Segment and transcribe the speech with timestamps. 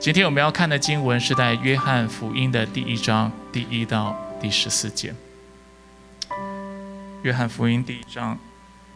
[0.00, 5.14] 今天我们要看的经文是在约翰福音的第一章第一到第十四节。
[7.22, 8.38] 约翰福音第一章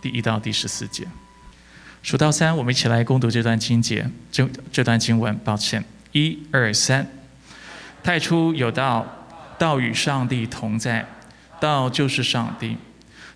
[0.00, 1.06] 第一到第十四节，
[2.02, 5.38] 数到三，我们一起来攻读这段经节，这这段经文。
[5.44, 7.06] 抱歉，一二三。
[8.02, 9.06] 太初有道，
[9.58, 11.06] 道与上帝同在，
[11.60, 12.78] 道就是上帝。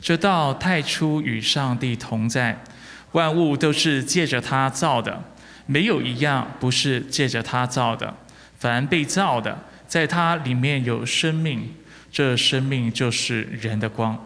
[0.01, 2.65] 这道太初与上帝同在，
[3.13, 5.23] 万物都是借着他造的。
[5.71, 8.17] 没有一样不是借着他造的，
[8.59, 11.75] 凡被造的，在他里面有生命，
[12.11, 14.19] 这生命就是人的光，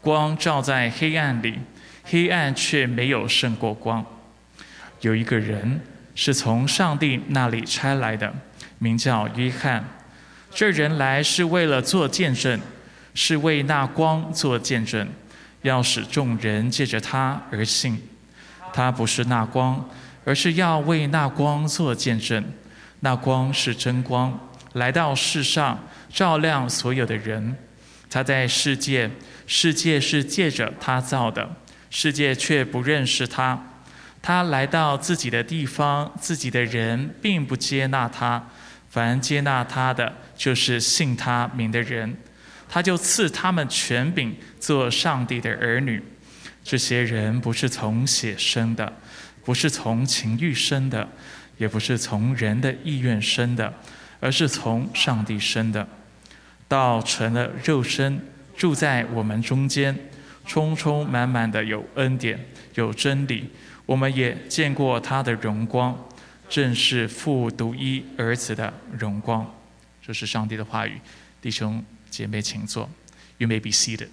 [0.00, 1.58] 光照在黑暗里，
[2.04, 4.06] 黑暗却没有胜过光。
[5.00, 5.80] 有一个人
[6.14, 8.32] 是从上帝那里差来的，
[8.78, 9.84] 名叫约翰。
[10.54, 12.60] 这人来是为了做见证，
[13.14, 15.08] 是为那光做见证，
[15.62, 18.00] 要使众人借着他而信。
[18.72, 19.84] 他不是那光。
[20.24, 22.44] 而是要为那光做见证，
[23.00, 27.56] 那光是真光，来到世上照亮所有的人。
[28.08, 29.10] 他在世界，
[29.46, 31.56] 世界是借着他造的，
[31.90, 33.60] 世界却不认识他。
[34.22, 38.42] 他来到自己的地方，自己的人并不接纳他。
[38.88, 42.16] 凡接纳他的，就是信他名的人，
[42.68, 46.00] 他就赐他们权柄做上帝的儿女。
[46.62, 48.90] 这些人不是从血生的。
[49.44, 51.08] 不是从情欲生的，
[51.58, 53.72] 也不是从人的意愿生的，
[54.20, 55.86] 而是从上帝生的。
[56.66, 58.20] 道成了肉身，
[58.56, 59.94] 住在我们中间，
[60.46, 62.42] 充充满满的有恩典，
[62.74, 63.50] 有真理。
[63.86, 65.94] 我们也见过他的荣光，
[66.48, 69.54] 正是父独一儿子的荣光。
[70.02, 70.98] 这是上帝的话语，
[71.42, 72.88] 弟兄姐妹，请坐。
[73.36, 74.08] You may be seated。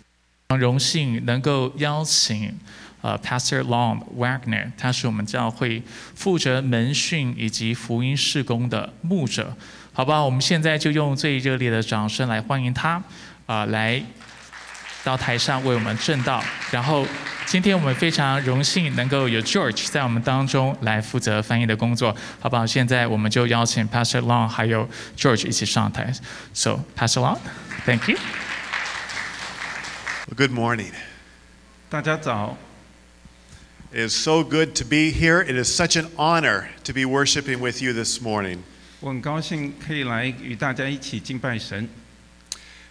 [0.49, 2.59] 很荣幸能够邀请。
[3.01, 5.81] 呃，Pastor Long Wagner，他是我们教会
[6.15, 9.55] 负责门训以及福音事工的牧者，
[9.91, 10.23] 好吧？
[10.23, 13.01] 我们现在就用最热烈的掌声来欢迎他，
[13.47, 14.01] 啊，来
[15.03, 16.43] 到台上为我们正道。
[16.69, 17.05] 然后，
[17.47, 22.67] 今天我们非常荣幸能够有 George 在我们当中来负责翻译的工作，好不好？
[22.67, 24.87] 现在我们就邀请 Pastor Long 还有
[25.17, 26.13] George 一起上台。
[26.53, 28.17] So Pastor Long，Thank you。
[30.37, 30.93] Good morning。
[31.89, 32.55] 大家早。
[33.92, 35.40] It is so good to be here.
[35.40, 38.62] It is such an honor to be worshiping with you this morning.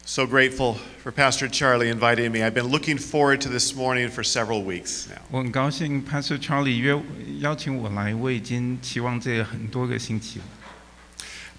[0.08, 2.44] So grateful for Pastor Charlie inviting me.
[2.44, 5.22] I've been looking forward to this morning for several weeks now.
[5.32, 7.00] 我很高兴 Pastor Charlie 约
[7.40, 10.46] 邀请我来，我已经期望这很多个星期了。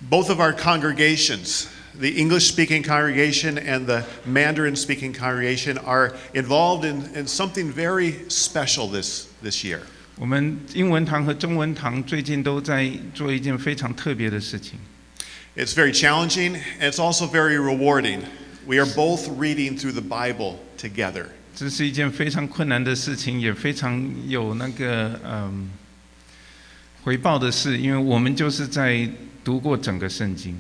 [0.09, 1.67] Both of our congregations
[1.99, 8.29] the English speaking congregation and the Mandarin speaking congregation are involved in, in something very
[8.29, 9.81] special this, this year.
[10.17, 14.79] 我们英文堂和中文堂最近都在做一件非常特别的事情。
[15.55, 18.21] It's very challenging and it's also very rewarding.
[18.67, 21.27] We are both reading through the Bible together.
[21.55, 25.71] 这是一件非常困难的事情，也非常有那个嗯
[27.03, 29.09] 回报的事，因为我们就是在
[29.45, 30.57] 读过整个圣经。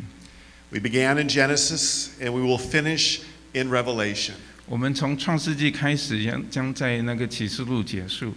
[0.71, 3.21] we began in Genesis and we will finish
[3.53, 4.33] in Revelation.
[4.67, 8.35] 我们从创世纪开始，将将在那个启示录结束。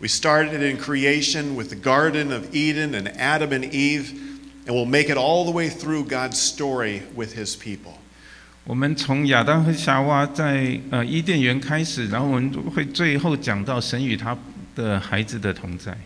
[0.00, 4.12] We started in creation with the Garden of Eden and Adam and Eve,
[4.66, 7.94] and we'll make it all the way through God's story with His people.
[8.64, 14.36] 我们从亚当和夏娃在呃伊甸园开始，然后我们会最后讲到神与他
[14.76, 15.96] 的孩子的同在。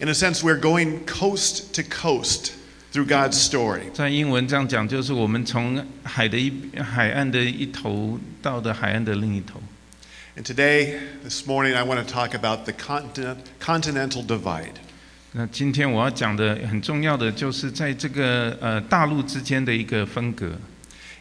[0.00, 2.52] In a sense, we're going coast to coast
[2.92, 3.92] through God's story.
[3.92, 9.60] 在英文这样讲，就是我们从海的一海岸的一头到的海岸的另一头。
[10.36, 14.74] And today, this morning, I want to talk about the continent, continental divide.
[15.32, 20.58] 那今天我要讲的很重要的就是在这个呃大陆之间的一个分隔。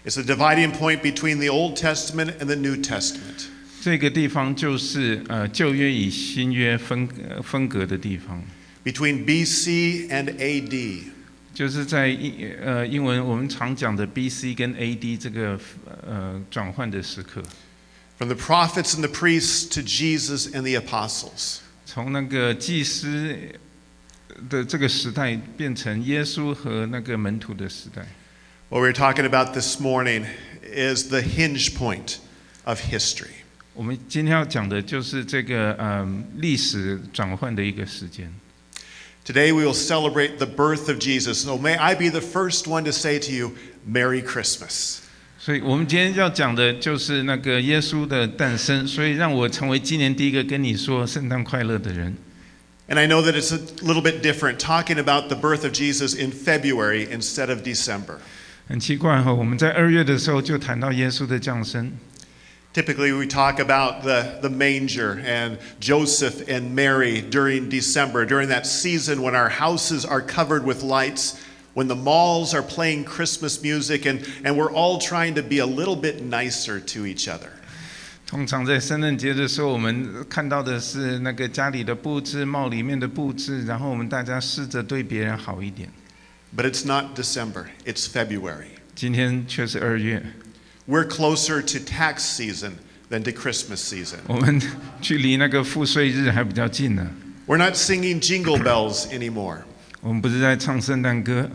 [0.06, 3.48] It's the dividing point between the Old Testament and the New Testament.
[3.82, 7.08] 这个地方就是呃旧约与新约分
[7.44, 8.44] 分隔的地方。
[8.86, 11.00] Between BC and AD.
[11.54, 14.54] 就是在英呃英文我们常讲的 B.C.
[14.54, 15.18] 跟 A.D.
[15.18, 15.60] 这个
[16.08, 17.42] 呃转换的时刻。
[18.22, 21.62] From the prophets and the priests to Jesus and the apostles.
[21.86, 23.38] 从那个祭司
[24.50, 28.06] 的这个时代变成耶稣和那个门徒的时代。
[28.70, 30.26] What we're talking about this morning
[30.64, 32.18] is the hinge point
[32.66, 33.46] of history.
[33.74, 38.34] 我们今天要讲的就是这个嗯历史转换的一个时间。
[39.24, 41.44] Today we will celebrate the birth of Jesus.
[41.44, 43.52] So may I be the first one to say to you,
[43.86, 45.02] Merry Christmas.
[45.42, 52.16] 所以我们今天要讲的就是那个耶稣的诞生，所以让我成为今年第一个跟你说圣诞快乐的人。
[52.90, 56.16] And I know that it's a little bit different talking about the birth of Jesus
[56.16, 58.20] in February instead of December.
[58.68, 61.92] 很奇怪哈、我们在二月的时候就谈到耶稣的降生，
[62.74, 68.66] Typically, we talk about the, the manger and Joseph and Mary during December, during that
[68.66, 71.36] season when our houses are covered with lights,
[71.74, 75.66] when the malls are playing Christmas music, and, and we're all trying to be a
[75.66, 77.50] little bit nicer to each other.
[78.26, 85.90] 通常在圣诞节的时候，我们看到的是那个家里的布置、帽里面的布置，然后我们大家试着对别人好一点。
[86.56, 88.68] But it's not December, it's February.
[88.96, 90.24] 今天却是二月，
[90.88, 92.72] We're closer to tax season
[93.10, 94.18] than to Christmas season.
[94.28, 94.62] 我们
[95.00, 97.10] 距离那个赋税日还比较近呢。
[97.46, 99.60] We're not singing jingle bells anymore.
[100.02, 101.50] 我们不是在唱圣诞歌，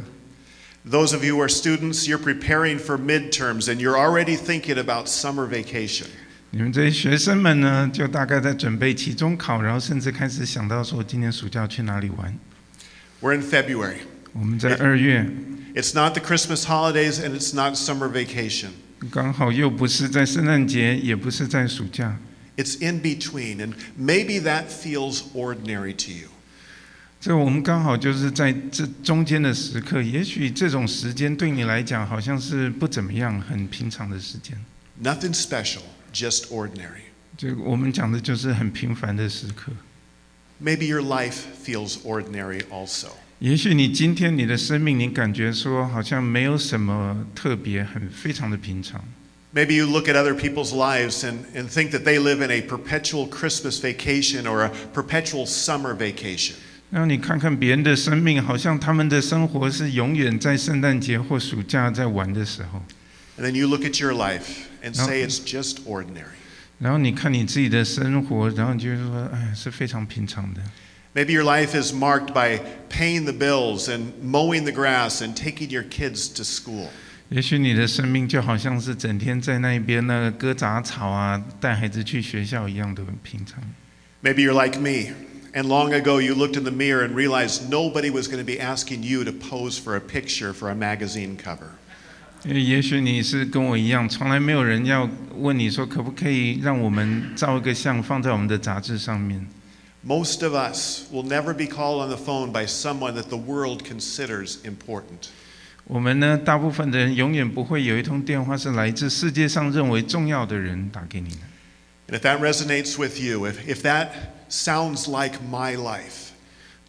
[0.88, 5.06] Those of you who are students, you're preparing for midterms and you're already thinking about
[5.06, 6.06] summer vacation.
[6.50, 12.36] 你们这些学生们呢，就大概在准备期中考，然后甚至开始想到说今年暑假要去哪里玩。
[13.20, 13.98] We're in February.
[14.32, 15.26] 我们在二月，
[15.74, 18.70] It's not the Christmas holidays and it's not summer vacation.
[19.10, 22.16] 刚好又不是在圣诞节，也不是在暑假，
[22.56, 26.28] It's in between, and maybe that feels ordinary to you.
[27.19, 30.01] 这我们刚好就是在这中间的时刻。
[30.01, 34.57] 也许这种时间对你来讲好像是不怎么样、很平常的时间。
[35.03, 35.81] Nothing special,
[36.13, 37.07] just ordinary.
[37.37, 39.71] 这我们讲的就是很平凡的时刻。
[40.63, 43.09] Maybe your life feels ordinary also.
[43.39, 49.03] 也许你今天你的生命，你感觉说好像没有什么特别，很非常的平常。
[49.53, 53.27] Maybe you look at other people's lives and, and think that they live in a perpetual
[53.27, 56.55] Christmas vacation or a perpetual summer vacation.
[56.89, 62.81] 让你看看别人的生命，好像他们的生活是永远在圣诞节或暑假在玩的时候。
[63.37, 64.45] And then you look at your life
[64.81, 66.37] and say it's just ordinary.
[66.79, 70.61] 然后你看你自己的生活，然后你就说，哎，是非常平常的。
[71.13, 75.83] Maybe your life is marked by paying the bills and mowing the grass and taking your
[75.83, 76.87] kids to school.
[77.29, 83.61] 也许你的生命就好像是整天在那边那个割杂草啊，带孩子去学校一样的平常。
[84.23, 85.13] Maybe you're like me,
[85.56, 88.60] and long ago you looked in the mirror and realized nobody was going to be
[88.60, 91.70] asking you to pose for a picture for a magazine cover.
[92.44, 99.46] 因为也许你是跟我一样，从来没有人要问你说可不可以让我们照一个相放在我们的杂志上面。
[100.04, 103.84] Most of us will never be called on the phone by someone that the world
[103.84, 105.28] considers important.
[105.84, 111.36] 我们呢，大部分的人永远不会有一通电话是来自世界上认为重要的人打给你的。
[112.08, 114.08] And if that resonates with you, if, if that
[114.48, 116.30] sounds like my life,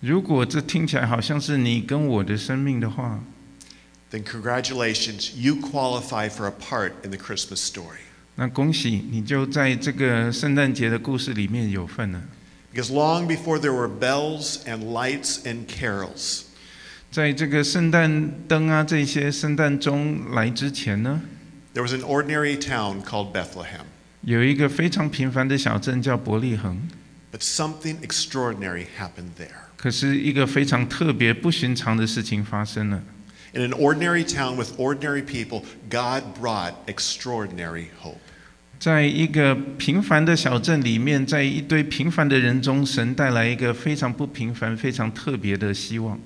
[0.01, 3.19] 如果这听起来好像是你跟我的生命的话，
[4.11, 8.01] then congratulations, you qualify for a part in the Christmas story.
[8.35, 12.21] 那恭喜你就在这个圣诞节的故事里面有份了。
[12.73, 16.41] Because long before there were bells and lights and carols,
[17.11, 21.21] 在这个圣诞灯啊这些圣诞钟来之前呢，
[21.75, 23.85] there was an ordinary town called Bethlehem.
[24.21, 26.81] 有一个非常平凡的小镇叫伯利恒，
[27.31, 29.69] But something extraordinary happened there.
[29.75, 33.01] 可是一个非常特别、不寻常的事情发生了。
[33.53, 38.17] In an ordinary town with ordinary people, God brought extraordinary hope.
[38.79, 46.19] 在一个平凡的小镇里面，在一堆平凡的人中，神带来一个非常不平凡、非常特别的希望。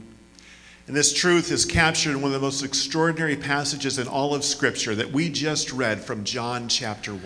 [0.88, 4.44] And this truth is captured in one of the most extraordinary passages in all of
[4.44, 7.22] Scripture that we just read from John chapter 1.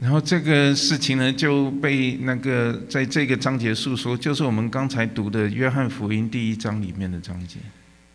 [0.00, 7.58] 然后这个事情呢，就被那个在这个章节述说，就是我们刚才读的约翰福音第一章里面的章节。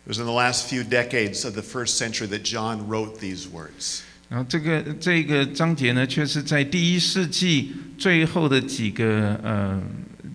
[0.04, 3.46] It was in the last few decades of the first century that John wrote these
[3.48, 4.00] words.
[4.28, 9.80] 然后这个这个章节呢，却是在第一世纪最后的几个呃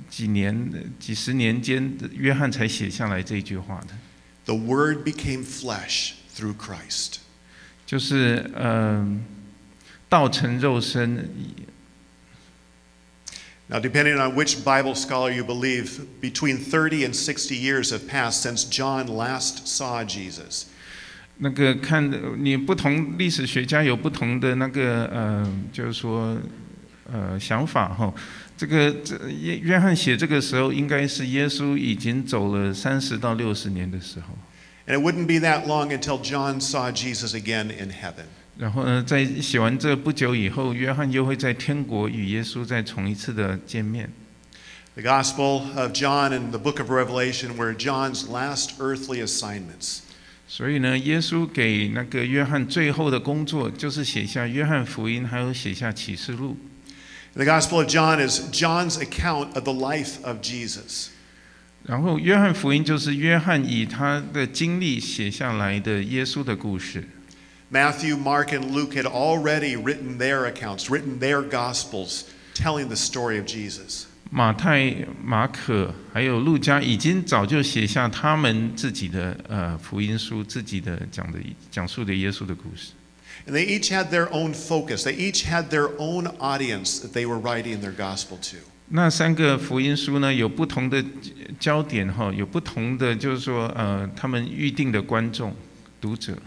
[0.10, 3.88] 几年几十年间，约翰才写下来这句话的
[4.46, 7.16] ，The Word became flesh through Christ.
[7.86, 9.06] 就是呃
[10.12, 11.30] 道成肉身。
[13.70, 18.66] Now, depending on which Bible scholar you believe, between 30 and 60 years have passed since
[18.66, 20.66] John last saw Jesus.
[21.38, 22.12] 那个看
[22.44, 26.38] 你不同历史学家有不同的那个呃，就是说
[27.10, 28.14] 呃想法哈。
[28.58, 34.38] 这个这约约翰写这个时候，应该是耶稣已经走了三十到六十年的时候。
[34.86, 38.26] And it wouldn't be that long until John saw Jesus again in heaven.
[38.62, 44.08] 然后呢，在写完这不久以后，约翰又会在天国与耶稣再重一次的见面。
[44.94, 50.02] The Gospel of John and the book of Revelation were John's last earthly assignments.
[50.48, 56.56] 所以呢，耶稣给那个约翰最后的工作，就是写下约翰福音，还有写下启示录。
[57.34, 61.08] The Gospel of John is John's account of the life of Jesus.
[61.84, 67.08] 然后约翰福音就是约翰以他的经历写下来的耶稣的故事。
[67.72, 73.46] Matthew, Mark, and Luke had already written their accounts, written their gospels, telling the story of
[73.46, 74.08] Jesus.
[74.30, 82.92] 马太、马可还有路加已经早就写下他们自己的呃福音书，自己的讲的讲述的耶稣的故事。
[83.48, 85.04] And they each had their own focus.
[85.04, 88.58] They each had their own audience that they were writing their gospel to.
[88.90, 91.02] 那三个福音书呢，有不同的
[91.58, 95.56] 焦点哈，有不同的就是说呃他们预定的观众
[96.02, 96.38] 读者。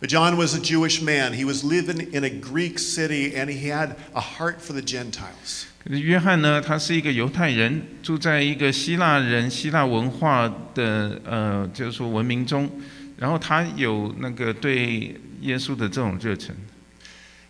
[0.00, 1.34] But John was a Jewish man.
[1.34, 5.66] He was living in a Greek city and he had a heart for the Gentiles.
[5.84, 12.70] 可是约翰呢，他是一个犹太人，住在一个希腊人、希腊文化的呃，就是说文明中，
[13.18, 16.54] 然后他有那个对耶稣的这种热忱。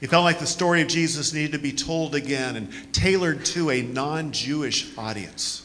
[0.01, 3.71] He felt like the story of Jesus needed to be told again and tailored to
[3.71, 5.61] a non Jewish audience.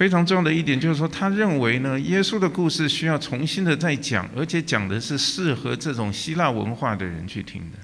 [0.00, 7.78] 非常重要的一点就是说，他认为呢，耶稣的故事需要重新的再讲，而且讲的是适合这种希腊文化的人去听的。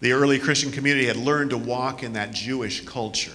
[0.00, 3.28] The early Christian community had learned to walk in that Jewish culture.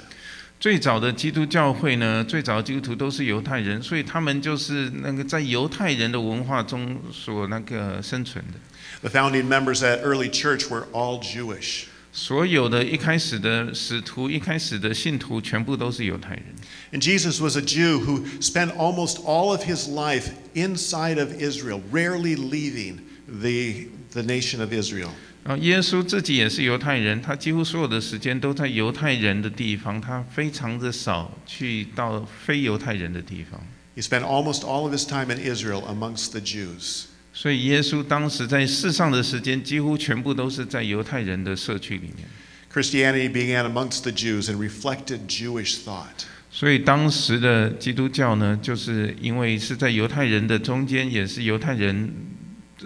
[0.60, 9.08] 最早的基督教会呢，最早的基督徒都是犹太人，所以他们就是那个在犹太人的文化中所那个生存的。
[9.08, 11.84] The founding members that early church were all Jewish.
[12.12, 16.44] 所有的一开始的使徒、一开始的信徒，全部都是犹太人。
[16.92, 22.36] And Jesus was a Jew who spent almost all of his life inside of Israel, rarely
[22.36, 25.10] leaving the, the nation of Israel.
[25.44, 33.62] 然后耶稣自己也是犹太人，他几乎所有的时间都在犹太人的地方，他非常的少去到非犹太人的地方。
[33.96, 37.06] He spent almost all of his time in Israel amongst the Jews.
[37.34, 42.28] 所以耶稣当时在世上的时间，几乎全部都是在犹太人的社区里面。
[42.72, 46.26] Christianity began amongst the Jews and reflected Jewish thought.
[46.52, 52.12] 所以当时的基督教呢，就是因为是在犹太人的中间，也是犹太人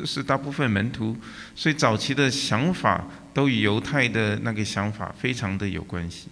[0.05, 1.15] 是大部分门徒，
[1.55, 6.27] 所以早期的想法都与犹太的那个想法非常的有关系。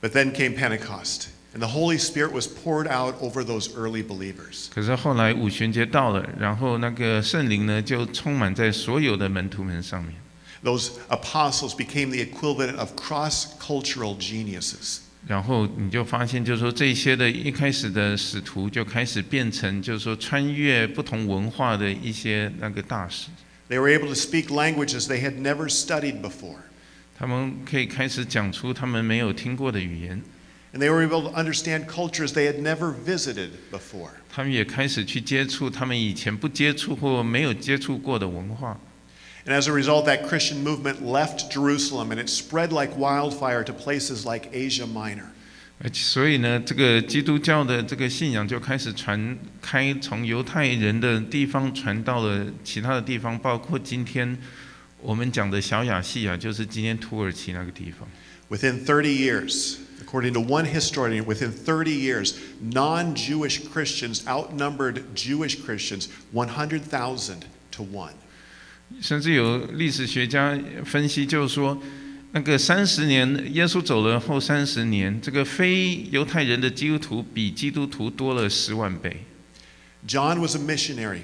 [0.00, 4.67] But then came Pentecost, and the Holy Spirit was poured out over those early believers.
[4.73, 10.15] 可是后来五旬节到了，然后那个圣灵呢就充满在所有的门徒们上面，
[10.63, 14.99] Those apostles became the equivalent of cross cultural geniuses.
[15.25, 23.27] 然后你就发现，就是说这些的一开始的使徒就开始变成，就是说穿越不同文化的一些那个大使，
[23.69, 26.57] They were able to speak languages they had never studied before.
[27.17, 30.21] 他们可以开始讲出他们没有听过的语言，
[30.73, 34.09] And they were able to understand cultures they had never visited before.
[34.31, 38.79] 他们也开始去接触他们以前不接触或没有接触过的文化。
[39.45, 43.73] And as a result, that Christian movement left Jerusalem and it spread like wildfire to
[43.73, 45.25] places like Asia Minor.
[45.83, 54.37] 而且所以呢，这个基督教的这个信仰就开始传开，从犹太人的地方传到了其他的地方，包括今天
[55.01, 58.07] 我们讲的小亚细亚，就是今天土耳其那个地方。
[58.49, 59.75] Within 30 years,
[60.07, 67.83] according to one historian, within 30 years, non Jewish Christians outnumbered Jewish Christians 100,000 to
[67.83, 68.13] 1.
[69.01, 71.81] 甚至有历史学家分析，就是说，
[72.33, 79.25] 那个三十年，耶稣走了后三十年，这个非犹太人的基督徒比基督徒多了十万倍。
[80.05, 81.21] John was a missionary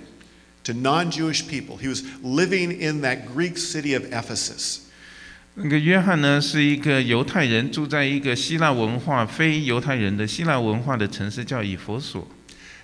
[0.64, 1.78] to non Jewish people.
[1.78, 4.83] He was living in that Greek city of Ephesus.
[5.57, 12.29] 那个约翰呢，是一个犹太人，住在一个希腊文化非犹太人的希腊文化的城市，叫以佛所。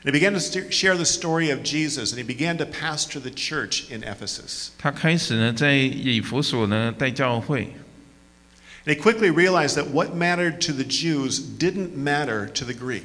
[0.05, 0.39] And he began to
[0.71, 4.69] share the story of Jesus, and he began to pastor the church in Ephesus.
[4.79, 7.73] 他开始呢，在以佛所呢带教会
[8.87, 13.03] ，And he quickly realized that what mattered to the Jews didn't matter to the Greek.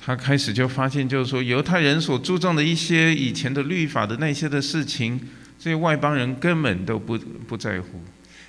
[0.00, 5.20] 他开始就发现，就是说犹太人所注重的一些以前的律法的那些的事情，
[5.58, 8.00] 这些外邦人根本都不不在乎。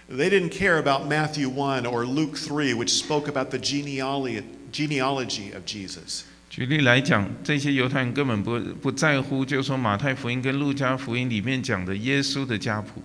[0.09, 5.53] They didn't care about Matthew 1 or Luke 3, which spoke about the genealogy, genealogy
[5.55, 6.25] of Jesus.
[6.51, 13.03] 举例来讲，这些犹太人根本不不在乎，就是说马太福音跟路加福音里面讲的耶稣的家谱，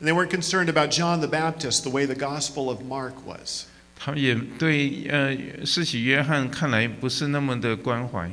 [0.00, 3.66] And they weren't concerned about John the Baptist the way the Gospel of Mark was.
[3.96, 8.30] 他们也对呃施洗约翰看来不是那么的关怀。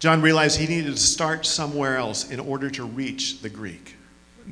[0.00, 3.95] John realized he needed to start somewhere else in order to reach the Greek.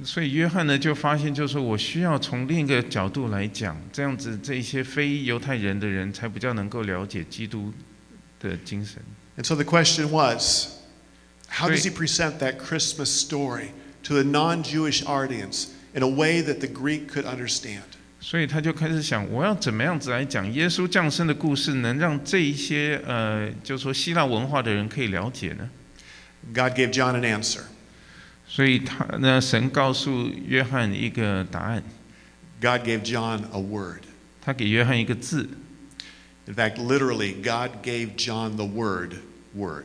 [0.04, 7.74] 所以约翰呢就发现，就是说我需要从另一个角度来讲，这样子这些非犹太人的人才比较能够了解基督
[8.40, 9.02] 的精神。
[9.38, 10.68] And so the question was
[11.48, 13.70] how does he present that Christmas story
[14.04, 17.84] to the non Jewish audience in a way that the Greek could understand?
[18.20, 25.70] 所以他就开始想，我要怎么样子来讲耶稣降生的故事，能让这一些呃，就说希腊文化的人可以了解呢
[26.54, 27.62] ？God gave John an answer.
[28.55, 31.83] 所以他呢，神告诉约翰一个答案，
[32.61, 34.03] God gave John a word.
[34.43, 35.49] 他给约翰一个字。
[36.47, 39.15] In fact, literally, God gave John the word,
[39.55, 39.85] word.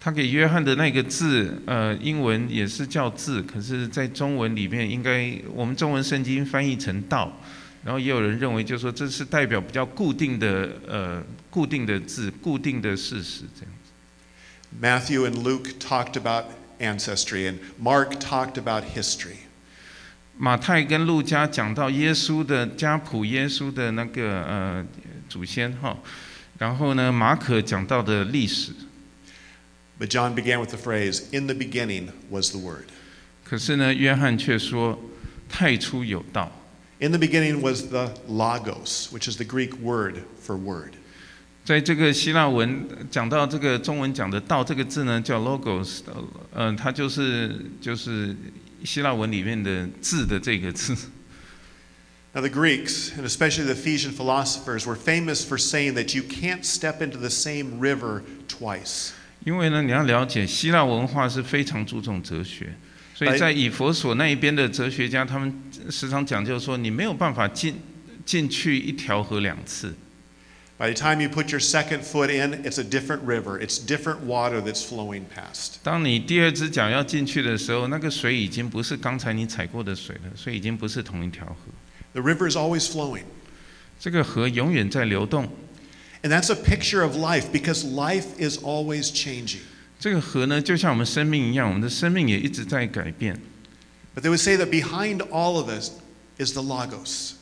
[0.00, 7.40] 他给约翰的那个字，呃，英文也是叫字，可是，在中文里面，应该我们中文圣经翻译成道，
[7.84, 15.00] 然后也有人认为，就说这是代表比较固定的，呃，固定的字，固定的事实这样。
[15.00, 16.46] Matthew and Luke talked about
[16.80, 19.36] ancestry, and Mark talked about history.
[20.36, 24.86] 马太跟路加讲到耶稣的家谱，耶稣的那个呃
[25.28, 25.98] 祖先哈，
[26.58, 28.72] 然后呢，马可讲到的历史，
[29.98, 32.84] But John began with the phrase, In the beginning was the Word.
[33.42, 35.00] 可是呢，约翰却说
[35.48, 36.52] 太初有道。
[37.00, 40.92] In the beginning was the Logos, which is the Greek word for word.
[41.65, 46.01] 在这个希腊文讲到这个中文讲的“道”这个字呢，叫 logos，
[46.53, 48.35] 呃，它就是就是
[48.83, 50.93] 希腊文里面的“字”的这个字。
[52.33, 56.99] Now, the Greeks, and especially the Ephesian philosophers, were famous for saying that you can't step
[56.99, 59.11] into the same river twice.
[59.45, 62.73] 因为呢，你要了解希腊文化是非常注重哲学，
[63.15, 65.53] 所以哎在以佛所那一边的哲学家，他们
[65.89, 67.75] 时常讲究说，你没有办法进
[68.25, 69.95] 进去一条河两次。
[70.82, 73.58] By the time you put your second foot in, it's a different river.
[73.60, 75.78] It's different water that's flowing past.
[75.82, 81.72] 当你第二只脚要进去的时候，那个水已经不是刚才你踩过的水了，所以已经不是同一条河。
[82.12, 83.24] The river is always flowing.
[83.98, 85.48] 这个河永远在流动。
[86.22, 89.62] And that's a picture of life because life is always changing.
[89.98, 93.40] 这个河呢，就像我们生命一样，我们的生命也一直在改变。
[94.14, 95.90] But they would say that behind all of this
[96.38, 97.32] is the Logos.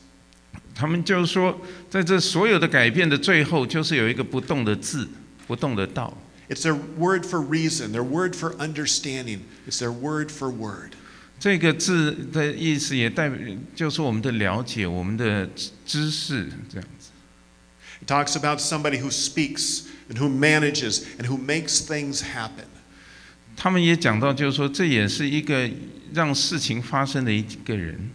[0.74, 5.08] 他们就是说，在这所有的改变的最后，就是有一个不动的字，
[5.46, 6.16] 不动的道。
[6.48, 9.40] It's their word for reason, their word for understanding.
[9.68, 10.92] It's their word for word.
[11.38, 13.38] 这个字的意思也代表，
[13.74, 17.10] 就是我们的了解，我们的知知识这样子。
[18.04, 22.66] It talks about somebody who speaks and who manages and who makes things happen.
[23.56, 25.70] 他们也讲到，就是说，这也是一个
[26.12, 28.10] 让事情发生的一个人。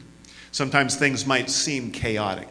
[0.56, 2.48] Sometimes things might seem chaotic,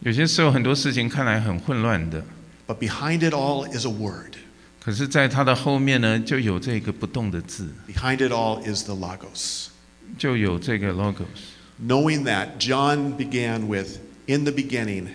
[0.00, 2.24] 有些时候很多事情看来很混乱的，
[2.66, 4.34] but behind it all is a word.
[4.82, 9.68] 可是在它的后面呢，就有这个不动的字， Behind it all is the Logos.
[10.18, 11.54] 就有这个 logos。
[11.80, 13.98] Knowing that, John began with,
[14.28, 15.08] In the beginning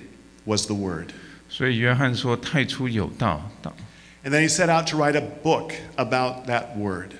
[0.46, 1.08] was the Word.
[1.50, 3.76] 所以约翰说：“太初有道，道。
[4.24, 7.12] And then he set out to write a book about that Word.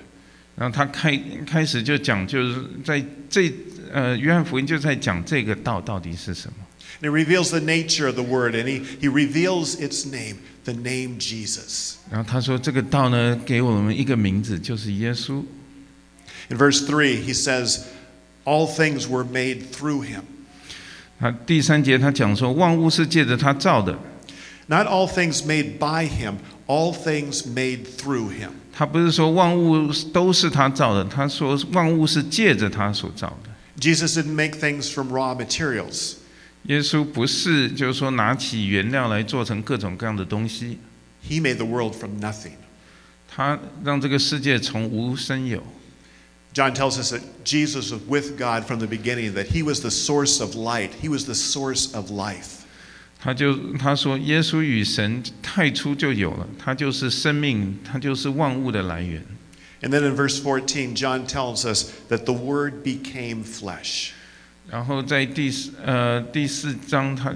[0.56, 3.52] ”然后他开开始就讲，就是在这
[3.91, 6.55] 呃约翰福音就在讲这个道到底是什么。
[6.99, 11.19] And he reveals the nature of the Word, and he, he reveals its name, the name
[11.19, 11.97] Jesus.
[12.09, 15.43] 然后他说：“这个道呢，给我们一个名字，就是耶稣。
[16.49, 17.81] In verse 3, he says,
[18.45, 20.21] All things were made through him.
[21.19, 23.99] ”他第三节他讲说：“万物是借着他造的。
[24.65, 28.49] Not all things made by him, all things made through him.
[28.73, 33.49] ”他不是说万物都是他造的，他说万物是借着他所造的。
[33.78, 36.16] Jesus didn't make things from raw materials.
[36.64, 40.78] 耶稣不是就是说拿起原料来做成各种各样的东西，
[41.28, 42.52] He made the world from nothing.
[43.28, 45.62] 他让这个世界从无生有。
[46.54, 49.90] John tells us that Jesus was with God from the beginning, that he was the
[49.90, 52.60] source of light, he was the source of life.
[53.18, 59.24] 他就他说，耶稣与神太初就有了，他就是生命，他就是万物的来源。
[59.82, 64.12] And then in verse 14, John tells us that the Word became flesh.
[64.70, 67.34] 然后在第四呃第四章他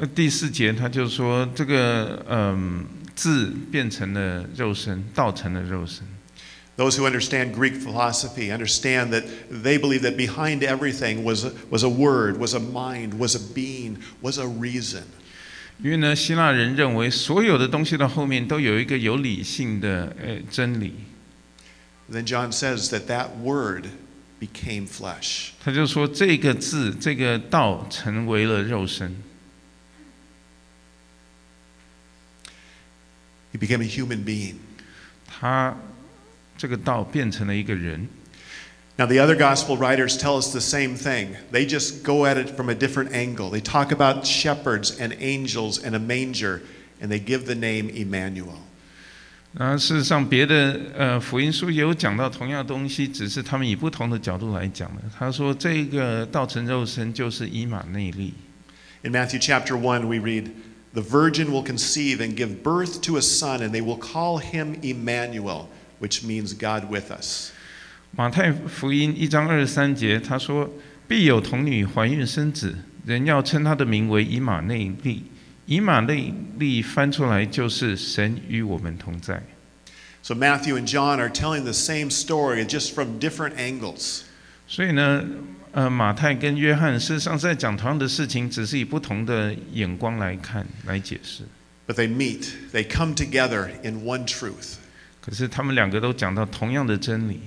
[0.00, 6.04] 呃第四节他就说这个嗯、字变成了肉身，道成了肉身。
[6.76, 11.84] Those who understand Greek philosophy understand that they believe that behind everything was a, was
[11.84, 15.02] a word, was a mind, was a being, was a reason.
[15.82, 20.94] 因为呢，希腊人认为所有的东西的后面都有一个有理性的呃真理。
[22.08, 23.90] Then John says that that word
[24.40, 25.52] became flesh.
[25.62, 29.14] 他就说这个字，这个道成为了肉身，
[33.52, 34.56] He became a human being.
[35.26, 35.76] 他
[36.56, 38.08] 这个道变成了一个人。
[38.96, 41.36] Now, the other gospel writers tell us the same thing.
[41.50, 43.48] They just go at it from a different angle.
[43.48, 46.60] They talk about shepherds and angels and a manger,
[47.00, 48.58] and they give the name Emmanuel.
[49.57, 55.01] 然后事实上，别的呃福音书也有讲到同样的东西，只是他们以不同的角度来讲的。
[55.17, 58.33] 他说这个道成肉身就是以马内利。
[59.03, 60.49] In Matthew chapter one, we read,
[60.93, 64.75] The virgin will conceive and give birth to a son, and they will call him
[64.81, 65.67] Emmanuel,
[65.99, 67.51] which means God with us.
[68.11, 70.69] 马太福音一章二十三节，他说
[71.07, 75.23] ：“必有童女怀孕生子，人要称他的名为以马内利。
[75.65, 79.41] 以马内利翻出来就是神与我们同在。
[80.21, 84.21] So Matthew and John are telling the same story, just from different angles.
[84.67, 85.23] 所以呢，
[85.71, 91.43] 呃，马太跟约翰事实上是在讲同样的事情，只是以不同的眼光来看来解释。
[91.87, 94.77] But they meet, they come together in one truth
[95.21, 97.41] 可是他们两个都讲到同样的真理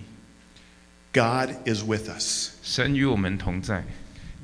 [1.12, 2.50] ：God is with us.
[2.62, 3.85] 神与我们同在。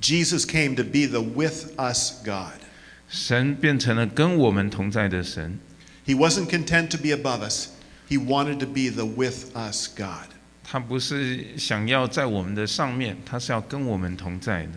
[0.01, 2.64] Jesus came to be the with us God.
[3.08, 5.60] 神变成了跟我们同在的神。
[6.06, 7.70] He wasn't content to be above us,
[8.10, 10.30] He wanted to be the with us God.
[10.64, 14.74] 他不是想要在我们的上面，他是要跟我们同在的。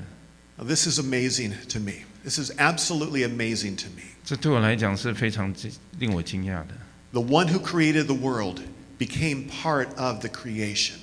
[0.56, 2.04] Now, this is amazing to me.
[2.24, 4.04] This is absolutely amazing to me.
[4.24, 6.68] 这对我来讲是非常惊令我惊讶的。
[7.12, 8.60] The one who created the world
[8.98, 10.94] became part of the creation.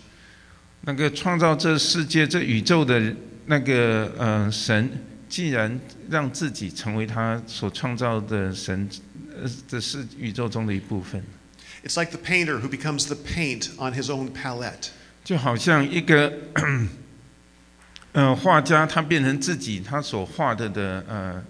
[0.82, 4.90] 那个创造这世界、这宇宙的那个呃神，
[5.29, 8.89] 既然让自己成为他所创造的神，
[9.37, 11.23] 呃，这是宇宙中的一部分
[11.85, 14.89] ，It's like the painter who becomes the paint on his own palette.
[15.25, 16.33] 就好像一个
[18.13, 21.43] 呃画家，他变成自己他所画的的呃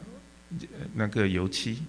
[0.95, 1.83] 那个油漆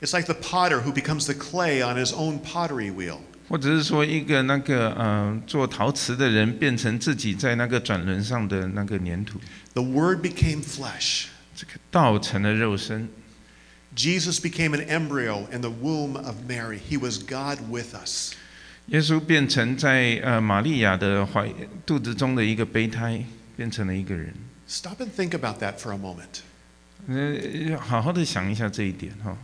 [0.00, 3.18] ，It's like the potter who becomes the clay on his own pottery wheel.
[3.50, 9.40] 或者是说一个那个呃做陶瓷的人变成自己在那个转轮上的那个粘土
[9.74, 11.24] ，The Word became flesh.
[11.56, 13.08] 这个道成了肉身。
[13.96, 16.78] Jesus became an embryo in the womb of Mary.
[16.78, 18.34] He was God with us.
[18.86, 21.52] 耶稣变成在呃玛利亚的怀
[21.84, 23.24] 肚子中的一个胚胎，
[23.56, 24.32] 变成了一个人。
[24.68, 26.42] Stop and think about that for a moment.
[27.08, 29.36] 呃，好好的想一下这一点哈。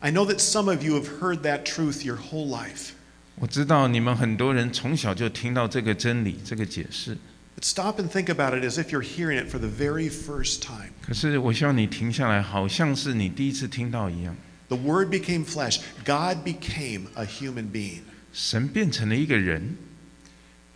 [0.00, 2.94] I know that some of you have heard that truth your whole life.
[3.36, 7.16] 我知道你们很多人从小就听到这个真理、这个解释
[7.56, 10.90] ，But stop and think about it as if you're hearing it for the very first time.
[11.00, 14.36] 可是我希望你停下来，好像是你第一次听到一样。
[14.68, 15.80] The Word became flesh.
[16.04, 19.76] God became a human being, 神变成了一个人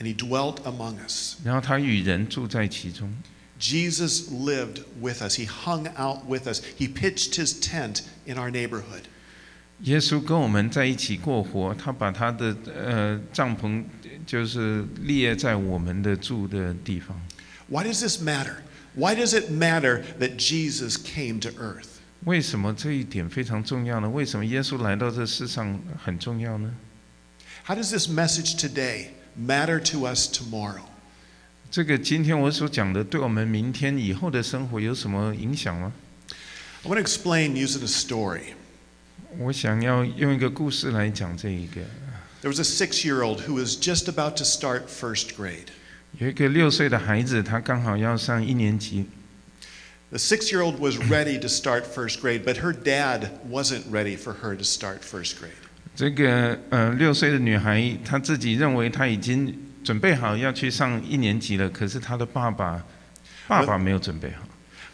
[0.00, 1.36] ，and He dwelt among us.
[1.44, 3.14] 然后他与人住在其中。
[3.58, 5.38] Jesus lived with us.
[5.38, 6.60] He hung out with us.
[6.78, 9.04] He pitched His tent in our neighborhood.
[9.82, 13.84] 耶稣跟我们在一起过活，他把他的呃帐篷
[14.26, 17.20] 就是列在我们的住的地方。
[17.68, 18.56] Why does this matter?
[18.94, 21.88] Why does it matter that Jesus came to earth?
[22.24, 24.08] 为什么这一点非常重要呢？
[24.08, 26.74] 为什么耶稣来到这世上很重要呢
[27.66, 29.08] ？How does this message today
[29.38, 30.86] matter to us tomorrow?
[31.70, 35.92] 这个今天我所讲的，对我们明天以后的生活有什么影响吗
[36.84, 38.54] ？I want to explain using a story.
[39.38, 41.80] 我想要用一个故事来讲这一个。
[42.42, 45.68] There was a six year old who was just about to start first grade.
[46.18, 49.06] 有一个六岁的孩子，他刚好要上一年级。
[50.10, 54.34] The six year old was ready to start first grade, but her dad wasn't ready for
[54.40, 55.50] her to start first grade.
[55.96, 59.52] 这个呃六岁的女孩，她自己认为她已经
[59.82, 62.84] 准备好要去上一年级了，可是她的爸爸
[63.48, 64.45] 爸爸没有准备好，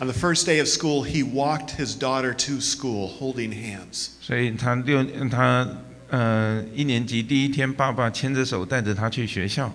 [0.01, 4.09] On the first day of school, he walked his daughter to school holding hands.
[4.21, 5.67] 所以她六她
[6.09, 9.73] 呃一年级第一天，爸爸牵着手带着她去学校。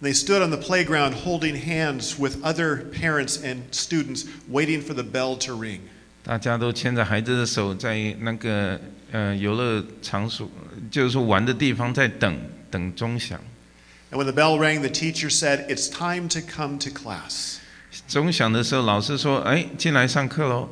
[0.00, 4.94] And they stood on the playground holding hands with other parents and students, waiting for
[4.94, 5.80] the bell to ring.
[6.22, 8.80] 大家都牵着孩子的手，在那个
[9.12, 10.50] 呃游乐场所，
[10.90, 12.38] 就是说玩的地方，在等
[12.70, 13.38] 等钟响。
[14.10, 17.58] And when the bell rang, the teacher said, It's time to come to class.
[18.11, 20.67] 钟响的时候，老师说：“哎，进来上课喽。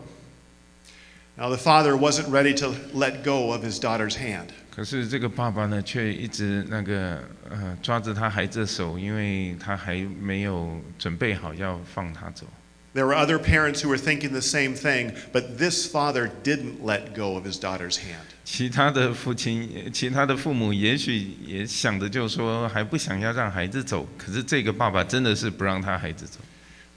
[1.37, 4.47] Now, the father wasn't ready to let go of his daughter's hand.
[4.75, 12.45] ”可是这个爸爸呢，却一直那个呃抓着他孩子的手，因为他还没有准备好要放他走。
[12.93, 17.35] There were other parents who were thinking the same thing, but this father didn't let go
[17.35, 18.25] of his daughter's hand.
[18.43, 26.39] 其他的父亲、其他的父母也许也想着，就是说还不想要让孩子走，可是这个爸爸真的是不让他孩子走。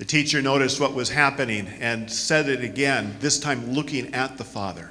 [0.01, 4.43] The teacher noticed what was happening and said it again, this time looking at the
[4.43, 4.89] father.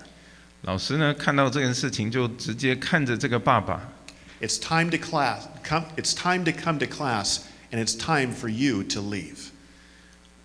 [0.63, 3.93] 老师呢看到这件事情，就直接看着这个爸爸，
[4.41, 5.43] It's time to class.
[5.63, 9.51] Come, it's time to come to class, and it's time for you to leave.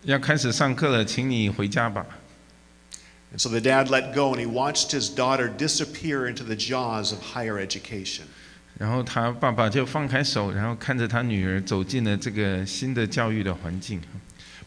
[0.04, 2.06] 要开始上课了，请你回家吧。
[3.34, 7.12] And so the dad let go, and he watched his daughter disappear into the jaws
[7.12, 8.26] of higher education.
[8.78, 14.02] 然后他爸爸就放开手，然后看着他女儿走进了这个新的教育的环境。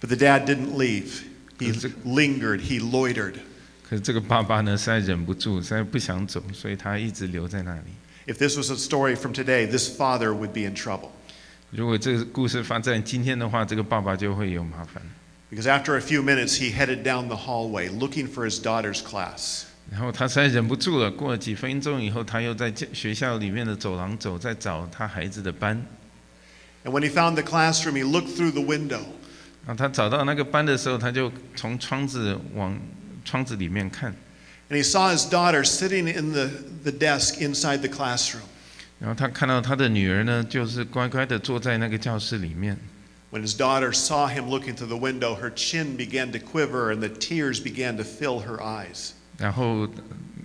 [0.01, 1.23] But the dad didn't leave.
[1.59, 2.63] He Is it- lingered.
[2.63, 3.35] He loitered.
[3.89, 7.83] 可是这个爸爸呢，实在忍不住，实在不想走，所以他一直留在那里。
[8.27, 11.11] If this was a story from today, this father would be in trouble.
[11.71, 15.03] 如果这个故事发在今天的话，这个爸爸就会有麻烦。
[15.51, 19.65] Because after a few minutes, he headed down the hallway looking for his daughter's class.
[19.91, 25.87] 然后他实在忍不住了，过了几分钟以后，他又在学校里面的走廊走，在找他孩子的班。
[26.85, 29.01] And when he found the classroom, he looked through the window.
[29.76, 32.80] 他找到那个班的时候，他就从窗子往
[33.24, 34.14] 窗子里面看
[34.70, 36.50] ，And he saw his daughter sitting in the,
[36.84, 38.42] the desk inside the classroom.
[39.00, 42.78] 然后他看到他的女儿呢，就是乖乖的坐在那个教室里面。
[43.32, 47.10] When his daughter saw him looking through the window, her chin began to quiver and the
[47.10, 49.12] tears began to fill her eyes.
[49.38, 49.88] 然后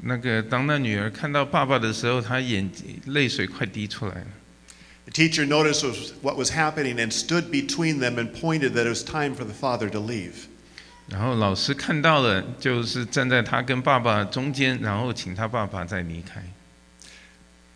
[0.02, 2.70] 那个当那女儿看到爸爸的时候，她眼
[3.06, 4.26] 泪水快滴出来了。
[5.05, 9.03] The teacher noticed was, what was happening and stood between them and pointed that it was
[9.03, 10.47] time for the father to leave.
[11.07, 16.43] 然后老师看到了，就是站在他跟爸爸中间，然后请他爸爸再离开。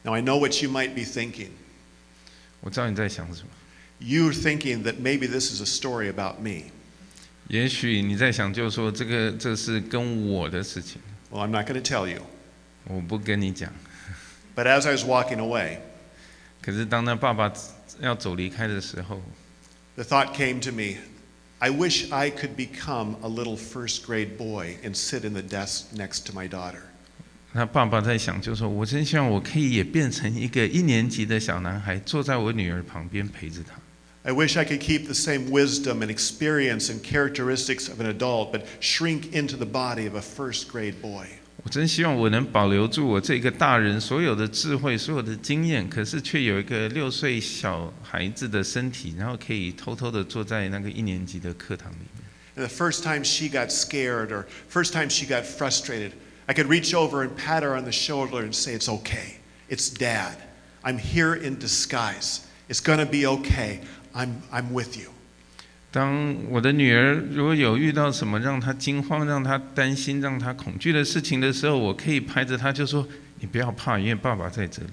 [0.04, 1.50] Now, I know what you might be thinking.
[2.62, 3.50] 我知道你在想什么，
[4.00, 6.72] You're thinking that maybe this is a story about me.
[7.48, 12.22] 也许你在想，就是说这个这是跟我的事情， Well, I'm not going to tell you.
[12.86, 13.72] 我不跟你讲。
[14.56, 15.80] But as I was walking away,
[16.62, 17.52] 可是当那爸爸
[18.00, 19.22] 要走离开的时候，
[19.96, 20.98] the thought came to me
[21.60, 25.94] I wish I could become a little first grade boy and sit in the desk
[25.96, 26.82] next to my daughter.
[27.54, 33.76] 那爸爸在想，就是说我真希望我可以也变成一个一年级的小男孩，坐在我女儿旁边陪着她。
[34.24, 38.52] I wish I could keep the same wisdom and experience and characteristics of an adult,
[38.52, 41.28] but shrink into the body of a first grade boy.
[41.64, 52.24] 我真希望我能保留住我这个大人所有的智慧、所有的经验，可是却有一个六岁小孩子的身体，然后可以偷偷的坐在那个一年级的课堂里面。
[52.56, 56.12] And the first time she got scared or first time she got frustrated,
[56.46, 59.38] I could reach over and pat her on the shoulder and say, It's okay.
[59.70, 60.36] It's dad.
[60.84, 62.42] I'm here in disguise.
[62.68, 63.80] It's going to be okay.
[64.14, 65.10] I'm, I'm with you.
[65.91, 73.09] 当我的女儿如果有遇到什么让她惊慌、让她担心、让她恐惧的事情的时候，我可以拍着她就说
[73.41, 74.91] ：“你不要怕，因为爸爸在这里。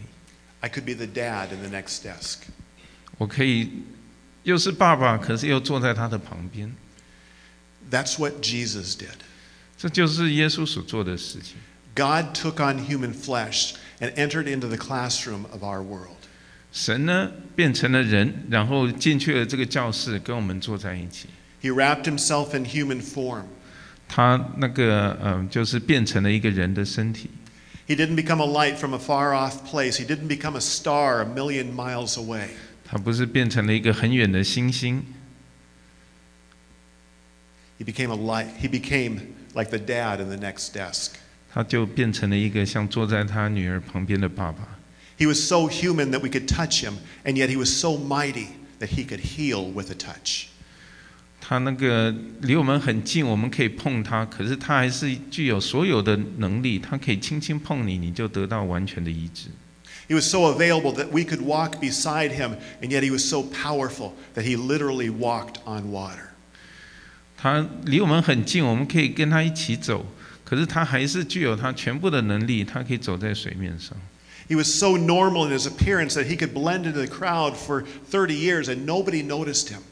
[0.61, 2.37] I could be the dad in the next desk.
[3.17, 3.83] ”我可以
[4.43, 6.73] 又是爸爸，可是又坐在他的旁边。
[7.91, 9.17] That's what Jesus did.
[9.77, 11.57] 这就是耶稣所做的事情。
[11.93, 16.17] God took on human flesh and entered into the classroom of our world.
[16.75, 21.29] 神呢变成了人，然后进去了这个教室，跟我们坐在一起。
[21.61, 23.43] He wrapped himself in human form.
[24.09, 27.29] 他那个嗯、呃就是变成了一个人的身体。
[27.87, 29.93] He didn't become a light from a far off place.
[29.93, 32.47] He didn't become a star a million miles away.
[32.83, 35.01] 他不是变成了一个很远的星星
[37.79, 38.47] ，He became a light.
[38.61, 39.21] He became
[39.53, 41.11] like the dad in the next desk.
[41.53, 44.74] 他就变成了一个像坐在他女儿旁边的爸爸。
[45.18, 46.94] He was so human that we could touch him,
[47.24, 48.46] and yet he was so mighty
[48.78, 50.46] that he could heal with a touch.
[51.40, 59.48] 他那个离我们很近，我们可以碰他，可是他还是具有所有的能力，他可以轻轻碰你，你就得到完全的医治。
[60.08, 63.42] He was so available that we could walk beside him, and yet he was so
[63.42, 66.30] powerful that he literally walked on water.
[67.36, 70.04] 他离我们很近，我们可以跟他一起走，
[70.44, 73.96] 可是他还是具有他全部的能力，他可以走在水面上。
[74.48, 77.84] He was so normal in his appearance that he could blend into the crowd for
[78.10, 79.82] 30 years and nobody noticed him.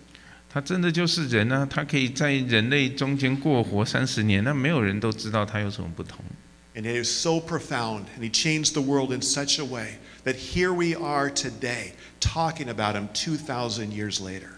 [0.51, 6.25] 他真的就是人啊，他可以在人类中间过活三十年，那没有人都知道他有什么不同。
[6.75, 10.37] And he was so profound, and he changed the world in such a way that
[10.37, 14.51] here we are today talking about him 2,000 years later.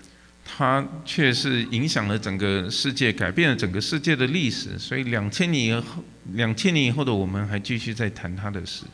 [0.44, 4.78] 他却是影响了整个世界，改变了整个世界的历史。
[4.78, 8.84] 所以两千年以后，两千年以后的我们还继续在谈他的事。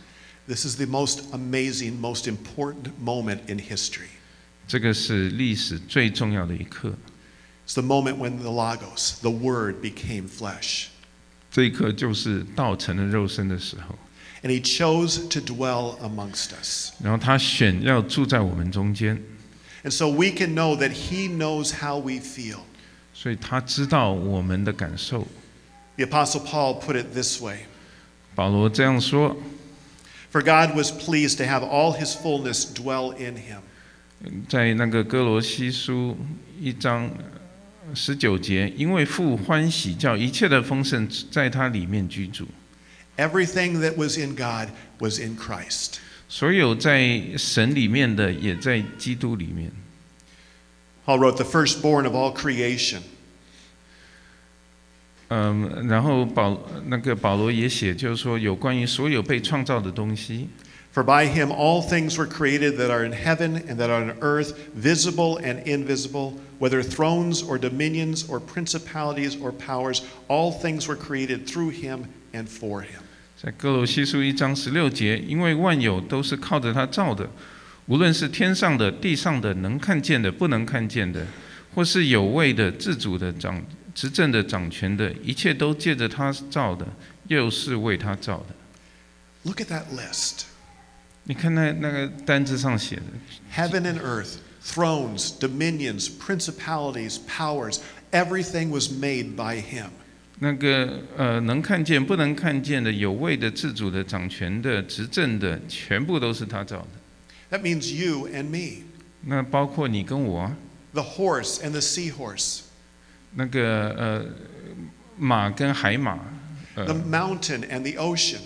[0.50, 4.08] This is the most amazing, most important moment in history.
[4.68, 6.94] 这个是历史最重要的一刻。
[7.66, 10.86] It's the moment when the Logos, the Word, became flesh.
[11.50, 13.98] 这一刻就是道成了肉身的时候，
[14.42, 16.92] And he chose to dwell amongst us.
[17.02, 19.20] 然后他选要住在我们中间，
[19.82, 22.58] And so we can know that he knows how we feel.
[23.14, 25.26] 所以他知道我们的感受。
[25.96, 27.60] The Apostle Paul put it this way
[28.34, 29.36] 保罗这样说：
[30.31, 33.61] for God was pleased to have all his fullness dwell in him.
[34.47, 36.17] 在那个歌罗西书
[36.59, 37.09] 一章
[37.93, 42.47] 十九节，因为父欢喜叫一切的丰盛在他里面居住。
[43.17, 45.95] Everything that was in God was in Christ.
[46.29, 49.71] 所有在神里面的也在基督里面。
[51.05, 53.01] Paul wrote, "The firstborn of all creation."
[55.33, 60.49] 嗯，然后保那个保罗也写，就是说有关于所有被创造的东西
[60.93, 64.51] ，For by him all things were created that are in heaven and that are on earth,
[64.75, 71.45] visible and invisible, whether thrones or dominions or principalities or powers, all things were created
[71.47, 72.99] through him and for him.
[73.41, 77.29] 在哥罗西书一章十六节，因为万有都是靠着他造的，
[77.85, 81.25] 无论是天上的、地上的，能看见的、不能看见的，
[81.73, 86.85] 或是有位的、自主的、掌执政的、掌权的，一切都借着他造的，
[87.27, 88.55] 又是为他造的。
[89.43, 90.43] Look at that list
[91.23, 93.03] 你看那那个单子上写的
[93.55, 97.79] ，heaven and earth, thrones, dominions, principalities, powers,
[98.11, 99.89] everything was made by him.
[100.39, 106.87] 那个呃，能看见、不能看见的、有位的、自主的、掌权的、执政的，全部都是他造的。
[107.51, 108.85] That means you and me,
[109.23, 110.57] 那包括你跟我啊
[110.93, 112.61] ，the horse and the seahorse,
[113.34, 114.24] 那个呃
[115.18, 116.18] 马跟海马，
[116.74, 118.40] the 呃， mountain and the ocean,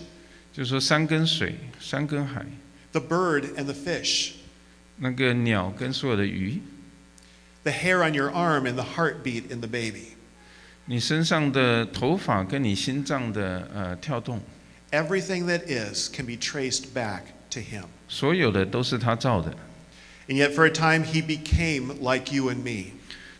[0.52, 2.44] 就是说山跟水、山跟海，
[2.92, 4.32] the bird and the fish,
[4.96, 6.60] 那个鸟跟所有的鱼，
[7.62, 10.16] the hair on your arm and the heartbeat in the baby.
[10.86, 14.40] 你身上的头发跟你心脏的呃跳动，
[14.90, 17.84] Everything that is can be traced back to him.
[18.08, 19.54] 所有的都是他造的。
[20.28, 22.92] And yet, for a time, he became like you and me.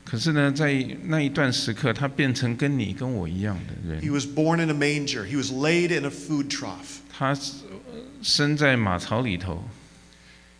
[0.05, 0.73] 可是呢，在
[1.05, 4.13] 那一段时刻，他变成跟你跟我一样的 He 人。
[4.13, 6.99] was born in a manger, he was laid in a food trough.
[7.13, 7.37] 他呃
[8.23, 9.69] 生在马槽里头，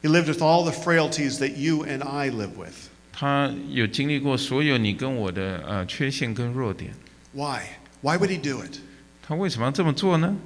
[0.03, 2.89] He lived with all the frailties that you and I live with.
[3.13, 6.93] 他有经历过所有你跟我的呃缺陷跟弱点。
[7.33, 7.61] Why?
[8.03, 8.79] Why would he do it?
[9.23, 10.37] 他为什么要这么做呢？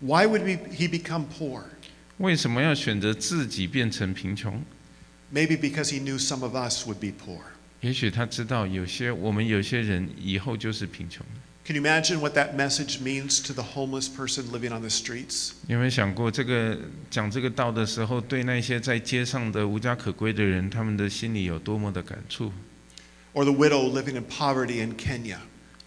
[0.00, 1.62] Why would he he become poor?
[2.18, 4.62] 为什么要选择自己变成贫穷？
[5.32, 7.40] Maybe because he knew some of us would be poor.
[7.83, 11.41] 也许他知道有些我们有些人以后就是贫穷的。
[11.65, 15.51] Can you imagine what that message means to the homeless person living on the streets?
[15.67, 16.77] 你有没有想过，这个
[17.09, 22.53] 讲这个道的时候，对那些在街上的无家可归的人，他们的心里有多么的感触
[23.33, 25.39] ？Or the widow living in poverty in Kenya?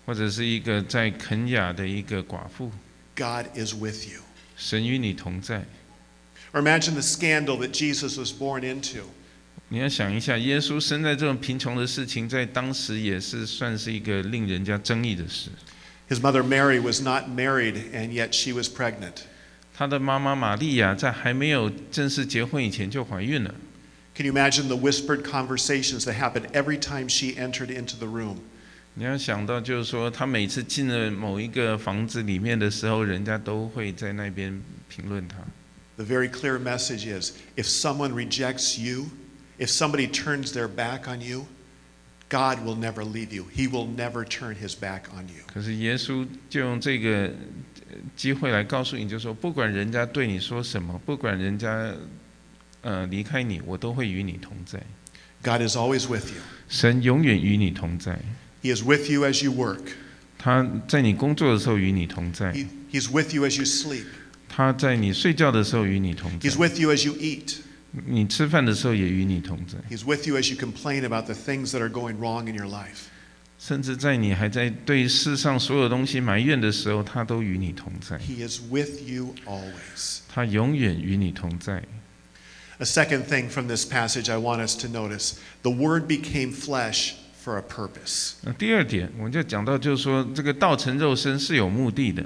[0.05, 2.71] 或者是一个在肯雅的一个寡妇
[3.15, 4.21] ，God is with you.
[4.55, 5.65] 神与你同在。
[6.53, 9.05] Or imagine the scandal that Jesus was born into.
[9.69, 15.51] 你要想一下，耶稣生在这种贫穷的事情，在当时也是算是一个令人家争议的事。
[16.09, 19.23] His mother Mary was not married, and yet she was pregnant.
[19.75, 23.53] 他的妈妈玛利亚在还没有正式结婚以前就怀孕了。
[24.15, 28.37] Can you imagine the whispered conversations that happened every time she entered into the room?
[28.95, 35.37] 你要想到，就是说，他每次进了某一个房子里面的时候，人家都会在那边评论他。
[35.97, 39.07] The very clear message is if someone rejects you,
[39.58, 41.46] if somebody turns their back on you,
[42.30, 43.46] God will never leave you.
[43.54, 45.44] He will never turn his back on you.
[45.54, 47.34] 可是耶稣就用这个
[47.90, 51.94] 呃机会来告诉你，就说，不管人家对你说什么，不管人家
[52.82, 54.82] 呃离开你，我都会与你同在。
[55.44, 56.42] God is always with you.
[56.70, 58.18] 神永远与你同在，
[58.64, 59.94] He is with you as you work.
[60.38, 64.06] 他在你工作的时候与你同在， He, he's with you as you sleep.
[64.48, 67.58] 他在你睡觉的时候与你同在 He's，with you as you eat.
[68.08, 72.56] 你吃饭的时候也与你同在， He's with you as you complain about the things that are going wrong in
[72.56, 73.10] your life.
[73.60, 80.22] 甚至在你还在对世上所有东西埋怨的时候，他都与你同在， He is with you always.
[80.34, 81.84] 他永远与你同在。
[82.80, 87.12] A second thing from this passage I want us to notice the Word became flesh
[87.44, 88.36] for a purpose.
[88.42, 92.24] 那第二点，我们就讲到，就是说这个道成肉身是有目的的。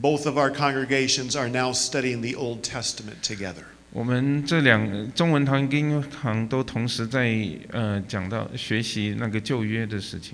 [0.00, 3.64] Both of our congregations are now studying the Old Testament together.
[3.93, 10.33] 我们这两中文堂跟英堂都同时在呃讲到学习那个旧约的事情。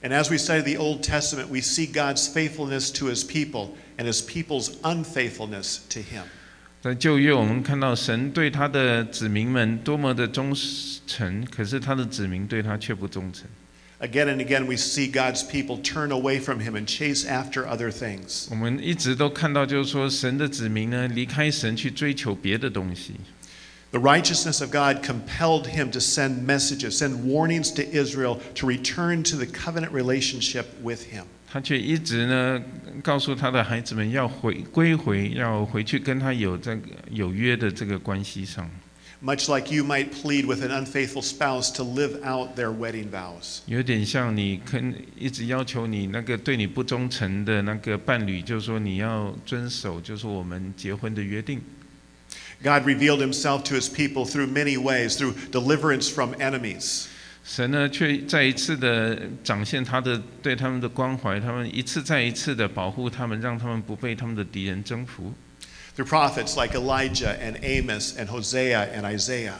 [0.00, 4.06] And as we study the Old Testament, we see God's faithfulness to his people and
[4.06, 6.22] his people's unfaithfulness to him.
[6.80, 10.54] 在旧约，我们看到神对他的子民们多么的忠
[11.08, 13.44] 诚，可是他的子民对他却不忠诚。
[13.99, 18.47] Again and again, we see God's people turn away from him and chase after other things.
[18.49, 23.13] 我们一直都看到，就是说神的子民呢，离开神去追求别的东西。
[23.91, 29.23] The righteousness of God compelled him to send messages, send warnings to Israel to return
[29.29, 31.23] to the covenant relationship with him.
[31.49, 32.61] 他却一直呢
[33.01, 38.69] 告诉他的孩子们要回归回，要回去跟他有这个有约的这个关系上。
[39.21, 43.61] Much like you might plead with an unfaithful spouse to live out their wedding vows.
[43.65, 51.61] 有点像你跟一直要求你那个对你不忠诚的那个伴侣，就是说你要遵守，就是我们结婚的约定。
[52.61, 57.05] God revealed himself to his people through many ways, through deliverance from enemies,
[57.43, 65.33] 神呢，却再一次的展现他的对他们的关怀，他们一次再一次的保护他们，让他们不被他们的敌人征服。
[66.00, 69.56] Through prophets like Elijah and Amos and Hosea and Isaiah.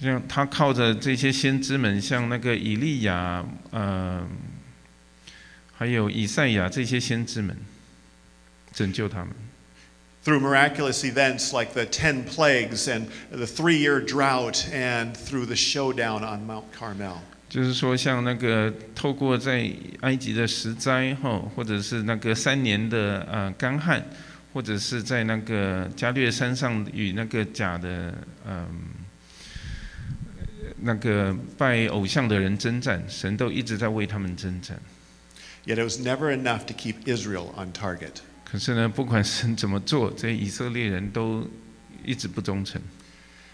[0.00, 4.26] 像他靠着这些先知们，像那个以利亚，呃，
[5.72, 7.56] 还有以赛亚这些先知们，
[8.72, 9.28] 拯救他们。
[10.24, 16.24] Through miraculous events like the ten plagues and the three year drought, and through the showdown
[16.24, 17.18] on Mount Carmel.
[17.48, 19.70] 就是说，像那个透过在
[20.00, 24.04] 埃及的十灾后，或者是那个三年的呃干旱，
[24.55, 28.13] 或者是在那个加略山上与那个假的
[28.47, 28.67] 嗯、
[30.81, 34.79] 那个拜偶像的人征战，神都一直在为他们征战。
[35.65, 38.21] Yet it was never enough to keep Israel on target.
[38.43, 41.47] 可是呢，不管神怎么做，这些以色列人都
[42.03, 42.81] 一直不忠诚。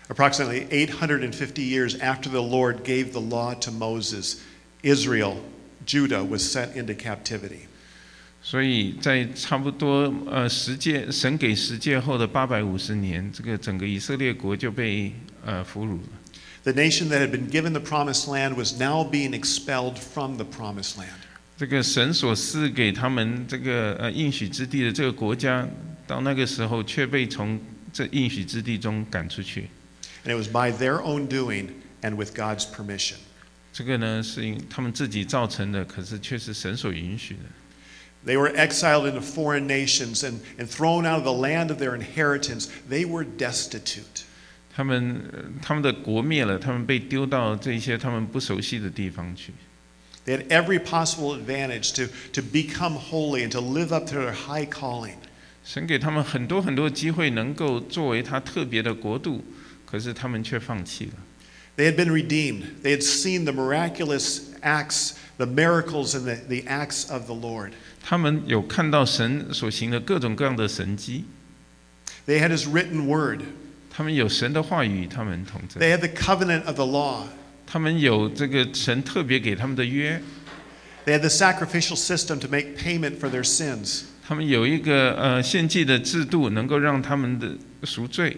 [0.08, 4.38] Approximately 850 years after the Lord gave the law to Moses,
[4.82, 5.40] Israel,
[5.86, 7.68] Judah, was sent into captivity.
[8.43, 15.13] 所以在差不多呃十届神给十届后的八百五十年，这个整个以色列国就被
[15.45, 16.09] 呃俘虏了。
[16.65, 20.97] The nation that had been given the promised land was now being expelled from the promised
[20.97, 21.15] land.
[21.57, 25.69] 这个神所赐给他们这个呃应许之地的这个国家，
[26.07, 27.61] 到那个时候却被从
[27.93, 29.69] 这应许之地中赶出去。
[30.25, 31.69] And it was by their own doing
[32.03, 33.15] and with God's permission.
[33.73, 37.41] 这个呢是因他们自己造成的，可是却是神所允许的。
[38.26, 42.68] They were exiled into foreign nations and, and thrown out of the land of their inheritance.
[42.90, 44.26] They were destitute.
[44.76, 49.54] 他们呃他们的国灭了，他们被丢到这些他们不熟悉的地方去。
[50.26, 54.34] They had every possible advantage to, to become holy and to live up to their
[54.34, 55.16] high calling.
[55.64, 59.44] 神给他们很多很多机会，能够作为他特别的国度，
[59.86, 61.14] 可是他们却放弃了。
[61.78, 62.64] They had been redeemed.
[62.84, 67.72] They had seen the miraculous acts, the miracles, and the, the acts of the Lord.
[68.04, 71.26] 他们有看到神所行的各种各样的神迹，
[72.26, 73.42] They had His written word.
[73.90, 77.28] 他们有神的话语与他们同在， They had the covenant of the law.
[77.66, 80.22] 他们有这个神特别给他们的约，
[81.06, 84.04] They had the sacrificial system to make payment for their sins.
[84.26, 88.38] 他们有一个呃献祭的制度，能够让他们的赎罪。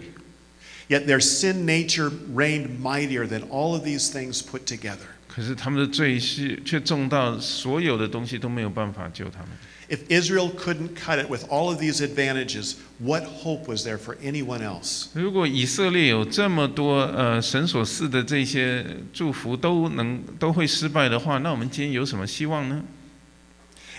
[0.88, 5.13] Yet their sin nature reigned mightier than all of these things put together.
[5.35, 9.49] 可是他们的罪是却重到所有的东西都没有办法救他们。
[9.89, 14.61] If Israel couldn't cut it with all of these advantages, what hope was there for anyone
[14.61, 15.07] else?
[15.13, 18.83] 如果以色列有这么多呃神所赐的这些
[19.13, 22.81] 祝福都能都会失败的话，那我们今天有什么希望呢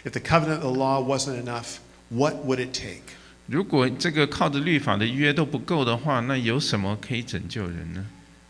[0.04, 1.76] ？If the covenant of the law wasn't enough,
[2.08, 3.02] what would it take?
[3.46, 8.06] 如果这个靠着律法的约都不够的话，那有什么可以拯救人呢？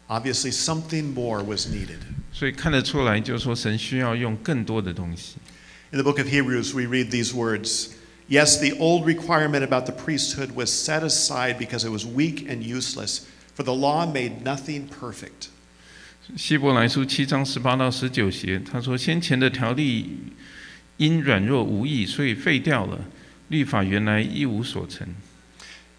[0.08, 2.00] Obviously, something more was needed.
[2.34, 5.36] 所以看得出来，就是说神需要用更多的东西。
[5.92, 7.90] In the book of Hebrews, we read these words
[8.32, 12.64] Yes, the old requirement about the priesthood was set aside because it was weak and
[12.64, 15.50] useless, for the law made nothing perfect.
[16.38, 20.18] 希伯来书七章十八到十九节，他说：先前的条例
[20.96, 23.00] 因软弱无益，所以废掉了。
[23.50, 25.06] 律法原来一无所成。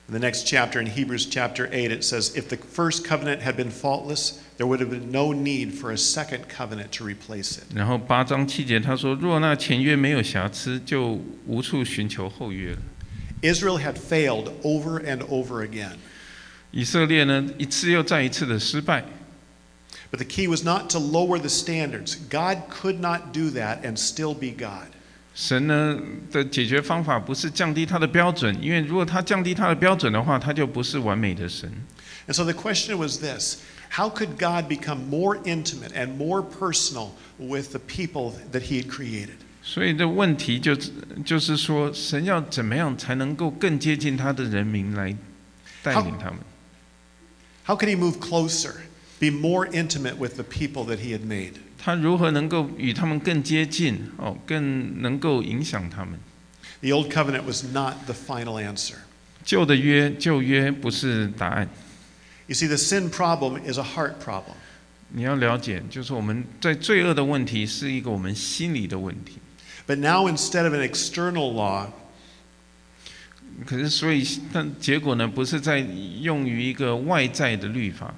[0.09, 3.57] In the next chapter, in Hebrews chapter 8, it says, If the first covenant had
[3.57, 7.65] been faultless, there would have been no need for a second covenant to replace it.
[7.75, 12.79] 然后八章七节他说：若那前约没有瑕疵，就无处寻求后约了。
[13.43, 15.95] Israel had failed over and over again.
[16.73, 19.05] 以色列呢，一次又再一次的失败。
[20.11, 22.17] But the key was not to lower the standards.
[22.29, 24.89] God could not do that and still be God.
[25.37, 25.99] 神呢
[26.31, 31.71] 的解决方法不是降低他的标准，因为如果他降低他的标准的话，他就不是完美的神。
[32.29, 33.63] And so the question was this
[33.93, 38.89] How could God become more intimate and more personal with the people that He had
[38.89, 39.37] created?
[39.63, 40.75] 所以这问题就
[41.25, 45.15] 就是说，神要怎么样才能够更接近他的人民来
[45.83, 46.39] 带领他们？
[47.65, 48.75] How could He move closer,
[49.21, 51.55] be more intimate with the people that He had made?
[51.88, 53.98] 他如何能够与他们更接近？
[54.18, 56.20] 哦，更能够影响他们
[56.82, 58.96] ？The Old Covenant was not the final answer.
[59.46, 61.70] 旧的约，旧约不是答案。
[62.48, 64.56] You see, the sin problem is a heart problem.
[65.14, 69.38] 你要了解，就是我们在罪恶的问题是一个我们心理的问题。
[69.88, 71.88] But now, instead of an external law,
[73.66, 78.14] 可是，所以，但结果呢，不是在用于一个外在的律法，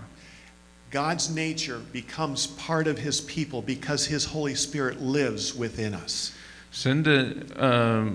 [0.91, 6.31] God's nature becomes part of His people because His Holy Spirit lives within us.
[6.71, 8.13] 神的呃，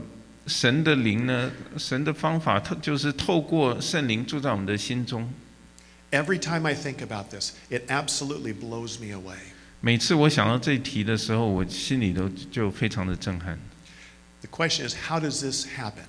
[0.47, 5.31] 神的灵呢，神的方法，透就是透过圣灵住在我们的心中。
[6.11, 9.37] Every time I think about this, it absolutely blows me away.
[9.81, 13.59] 每次我想到这一题的时候，我心里都就非常的震撼。
[14.41, 16.07] The question is, how does this happen?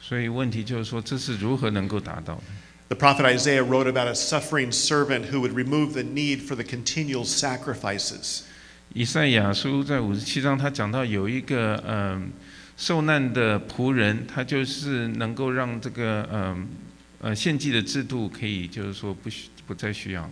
[0.00, 2.42] 所以问题就是说，这是如何能够达到的？
[2.88, 6.62] The prophet Isaiah wrote about a suffering servant who would remove the need for the
[6.62, 8.42] continual sacrifices.
[8.92, 12.30] 以赛亚书在五十七章，他讲到有一个嗯、
[12.76, 16.68] 受难的仆人，他就是能够让这个嗯
[17.20, 20.30] 呃献祭的制度可以就是说不需不再需要了，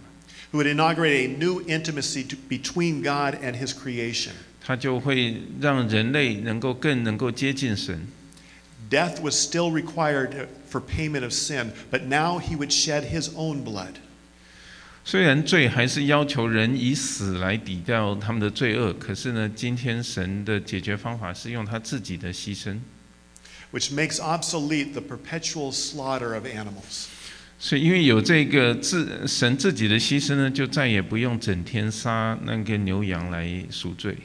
[0.53, 4.33] who would inaugurate a new intimacy to, between God and his creation.
[4.63, 8.07] 他就会让人类能够更能够接近神。
[8.89, 13.63] Death was still required for payment of sin, but now he would shed his own
[13.63, 13.95] blood.
[15.05, 22.79] 虽然罪还是要求人以死来抵掉他们的罪恶，可是呢，今天神的解决方法是用他自己的牺牲。
[23.73, 27.07] which makes obsolete the perpetual slaughter of animals.
[27.59, 34.17] 所以，因为有这个自神自己的牺牲呢，就再也不用整天杀那个牛羊来赎罪。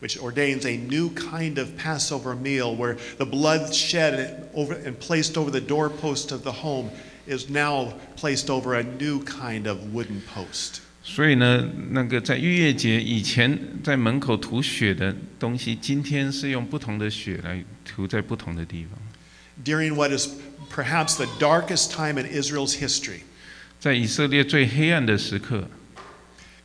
[0.00, 5.36] which ordains a new kind of Passover meal where the blood shed over and placed
[5.36, 6.90] over the doorpost of the home
[7.26, 10.80] is now placed over a new kind of wooden post.
[11.02, 18.98] 所以呢，那个在逾越节以前在门口涂血的东西，今天是用不同的血来涂在不同的地方。
[19.64, 20.28] During what is
[20.74, 23.20] perhaps the darkest time in Israel's history,
[23.78, 25.68] 在以色列最黑暗的时刻，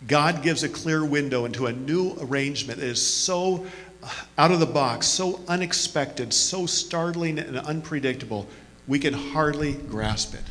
[0.07, 3.65] God gives a clear window into a new arrangement that is so
[4.38, 8.47] out of the box, so unexpected, so startling and unpredictable,
[8.88, 10.43] we can hardly grasp it.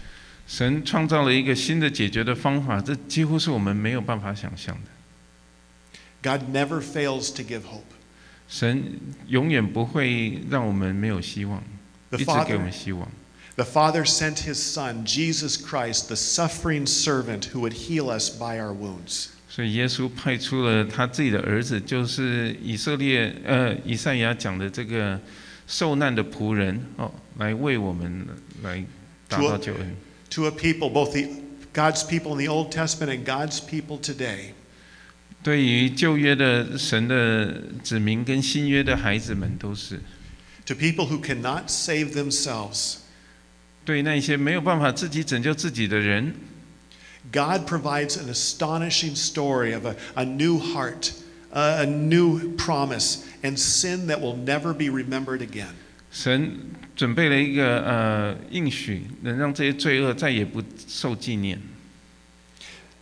[0.47, 4.91] 神创造了一个新的解决的方法，这几乎是我们没有办法想象的。
[6.23, 7.85] God never fails to give hope.
[8.49, 11.63] 神永远不会让我们没有希望，
[12.11, 13.09] The 一直给我 Father 们希望。
[13.57, 18.59] The Father sent His Son, Jesus Christ, the suffering servant who would heal us by
[18.59, 19.31] our wounds.
[19.56, 25.22] 所以耶稣派出了他自己的儿子，就是以色列呃以赛亚讲的这个
[25.68, 28.26] 受难的仆人哦，来为我们
[28.64, 28.84] 来
[29.28, 29.96] 达到救恩。
[30.32, 31.30] To a people, both the,
[31.72, 34.54] God's people in the Old Testament and God's people today,
[35.44, 40.00] 对于旧约的神的子民跟新约的孩子们都是
[40.66, 42.96] ，to people who cannot save themselves,
[43.86, 46.34] 对那些没有办法自己拯救自己的人，
[47.33, 51.13] God provides an astonishing story of a, a new heart,
[51.53, 55.75] a, a new promise, and sin that will never be remembered again.
[56.11, 56.59] 神
[56.97, 61.61] 准备了一个呃应许，能让这些罪恶再也不受纪念。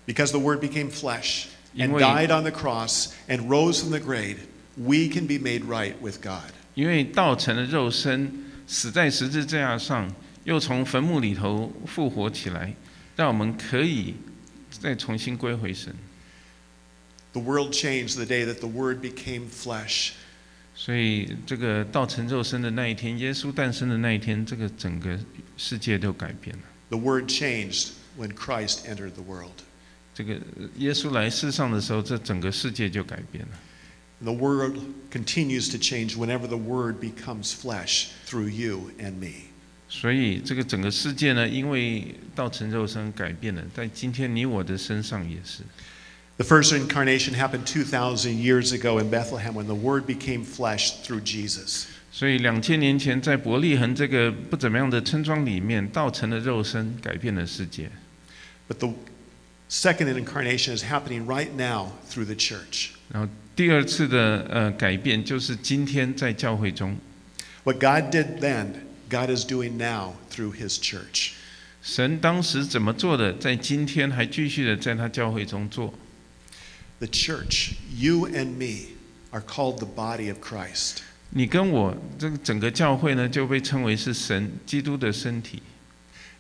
[0.07, 1.47] Because the Word became flesh
[1.77, 4.39] and 因为- died on the cross and rose from the grave,
[4.77, 6.53] we can be made right with God.
[6.75, 8.33] 因为道成了肉身，
[8.67, 10.13] 死在十字架上，
[10.45, 12.75] 又从坟墓里头复活起来，
[13.21, 14.15] 让我们可以
[14.71, 15.95] 再重新归回神。
[17.33, 20.13] The world changed the day that the Word became flesh.
[20.75, 25.19] 所以，这个道成肉身的那一天，耶稣诞生的那一天，这个整个
[25.57, 26.63] 世界都改变了。
[26.91, 29.53] The Word changed when Christ entered the world.
[30.15, 33.59] 这个呃耶稣来世上的时候，这整个世界就改变了。
[34.23, 34.79] And the world
[35.11, 39.50] continues to change whenever the Word becomes flesh through you and me.
[39.94, 45.64] 所以，这个整个世界呢，因为道成肉身改变了，在今天你我的身上也是。
[46.38, 51.88] The first incarnation happened 2,000 years ago in Bethlehem when the Word became flesh through Jesus.
[52.10, 57.92] 所以两千年前，在伯利恒这个不怎么样的村庄里面，道成了肉身，改变了世界。
[58.70, 58.94] But the
[59.70, 62.92] second incarnation is happening right now through the church.
[63.12, 66.98] 然后第二次的呃改变，就是今天在教会中
[67.66, 68.68] ，What God did then,
[69.11, 71.33] God is doing now through His church.
[71.83, 75.95] 神当时怎么做的，在今天还继续的在他教会中做。
[76.99, 78.97] The church, you and me,
[79.31, 80.99] are called the body of Christ.
[81.31, 85.63] 你跟我这个整个教会呢，就被称为是神基督的身体。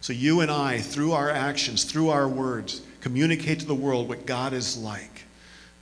[0.00, 4.26] So you and I, through our actions, through our words, communicate to the world what
[4.26, 5.24] God is like.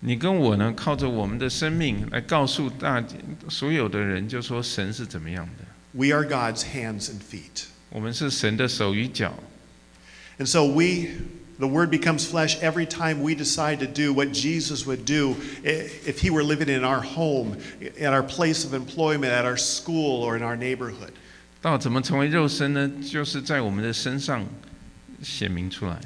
[0.00, 3.02] 你跟我呢，靠着我们的生命来告诉大
[3.48, 5.64] 所有的人，就说神是怎么样的。
[5.92, 7.64] We are God's hands and feet.
[7.90, 9.34] 我们是神的手与脚，
[10.38, 11.10] And so we,
[11.60, 15.88] the Word becomes flesh every time we decide to do what Jesus would do i-
[16.04, 17.56] if He were living in our home,
[18.00, 21.12] at our place of employment, at our school, or in our neighborhood.
[21.62, 22.90] 道怎么成为肉身呢？
[23.08, 24.44] 就是在我们的身上
[25.22, 26.00] 显明出来。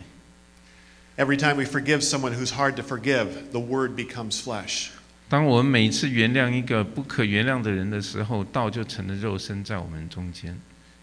[1.16, 4.91] Every time we forgive someone who's hard to forgive, the Word becomes flesh.
[5.34, 10.55] 当我们每一次原谅一个不可原谅的人的时候，道就成了肉身在我们中间。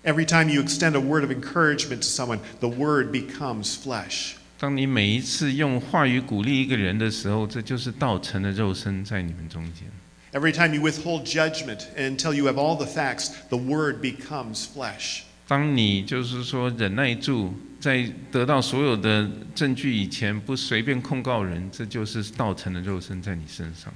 [0.05, 4.35] Every time you extend a word of encouragement to someone, the Word becomes flesh.
[4.57, 9.91] 当你每一次用话语鼓励一个人的时候，这就是道成了肉身在你们中间。
[10.33, 15.23] Every time you withhold judgment until you have all the facts, the word becomes flesh.
[15.49, 23.93] 当你就是说忍耐住，在得到所有的证据以前，不随便控告人，这就是道成了肉身在你身上。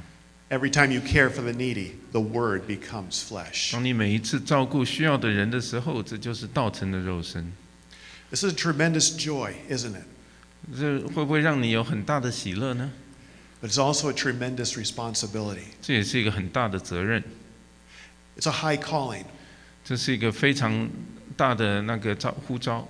[0.55, 3.73] Every time you care for the needy, the word becomes flesh.
[3.73, 7.53] 当你每一次照顾需要的人的时候，这就是道成的肉身。
[8.31, 10.05] This is a tremendous joy, isn't it?
[10.79, 12.93] 这会不会让你有很大的喜乐呢
[13.61, 15.65] ？But it's also a tremendous responsibility.
[15.83, 17.25] 这也是一个很大的责任
[18.39, 19.25] ，It's a high calling.
[19.85, 20.89] 这是一个非常
[21.37, 22.87] 大的那个召呼召。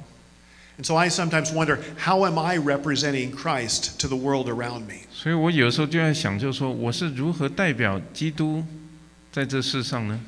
[0.77, 5.01] And so I sometimes wonder how am I representing Christ to the world around me?
[5.11, 8.63] 所以我有时候就在想，就是说我是如何代表基督
[9.31, 10.21] 在这世上呢？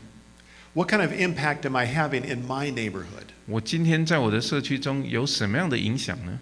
[0.74, 3.28] What kind of impact am I having in my neighborhood?
[3.46, 6.40] 我今天在我的社区中有什么样的影响呢？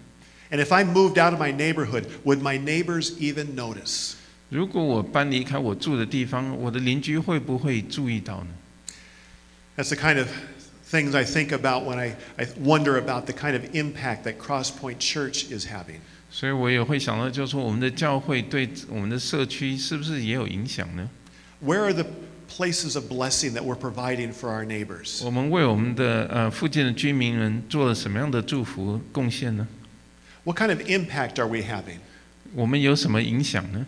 [0.50, 4.14] And if I moved out of my neighborhood, would my neighbors even notice?
[4.48, 8.48] 如果我搬离开我住的地方，我的邻居会不会注意到呢？
[9.76, 10.26] That's the kind of
[10.90, 14.98] things I think about when I, I wonder about the kind of impact that Crosspoint
[14.98, 16.00] Church is having.
[16.30, 21.08] 所以我也会想到，就是说我们的教会对我们的社区是不是也有影响呢？
[21.64, 22.06] Where are the
[22.48, 25.24] places of blessing that we're providing for our neighbors?
[25.24, 29.66] 我们为我们的呃附近的居民们做了什么样的祝福贡献呢？
[30.44, 31.98] What kind of impact are we having?
[32.54, 33.86] 我们有什么影响呢？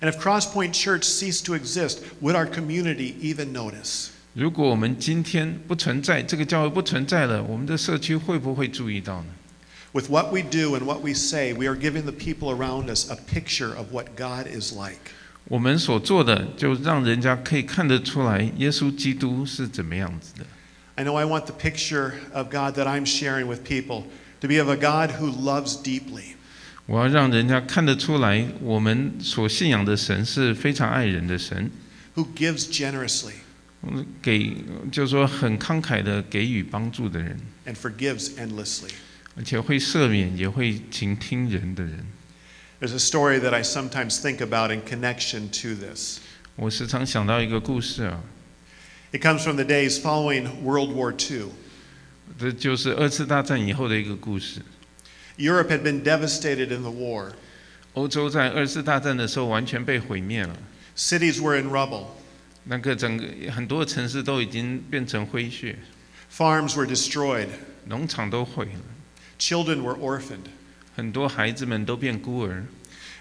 [0.00, 4.08] And if Crosspoint Church ceased to exist, would our community even notice?
[4.37, 9.29] 如果我们今天不存在，这个教会不存在了，我们的社区会不会注意到呢
[9.93, 13.15] ？With what we do and what we say, we are giving the people around us a
[13.15, 14.99] picture of what God is like.
[15.45, 20.45] 我们所做的，就让人家可以看得出来，耶稣基督是怎么样子的。
[20.93, 24.03] I know I want the picture of God that I'm sharing with people
[24.41, 26.35] to be of a God who loves deeply,
[26.85, 31.71] 我要让人家看得出来，我们所信仰的神是非常爱人的神
[32.15, 33.31] ，who gives generously,
[34.21, 34.55] 给
[34.91, 38.91] 就是说很慷慨的给予帮助的人，and forgives endlessly.
[39.35, 42.05] 而且会赦免，也会倾听人的人。
[42.79, 46.19] There's a story that I sometimes think about in connection to this.
[46.55, 48.23] 我时常想到一个故事啊
[49.11, 51.49] ，It comes from the days following World War II.
[52.39, 54.61] 这就是二次大战以后的一个故事。
[55.37, 57.33] Europe had been devastated in the war.
[57.93, 60.55] 欧洲在二次大战的时候完全被毁灭了
[60.95, 62.05] ，Cities were in rubble.
[62.66, 65.76] 那个整个很多城市都已经变成灰血，
[66.34, 67.48] Farms were destroyed.
[67.86, 68.80] 农场都毁了，
[69.38, 70.50] Children were orphaned.
[70.94, 72.64] 很多孩子们都变孤儿。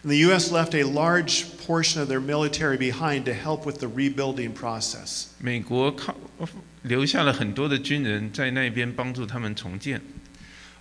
[0.03, 0.51] And the U.S.
[0.51, 5.27] left a large portion of their military behind to help with the rebuilding process.
[5.39, 6.15] 美国靠
[6.81, 10.01] 留下了很多的军人在那边帮助他们重建。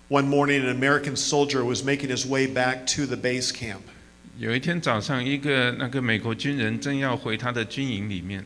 [0.09, 3.83] One morning, an American soldier was making his way back to the base camp.
[4.38, 8.44] 有一天早上，一个那个美国军人正要回他的军营里面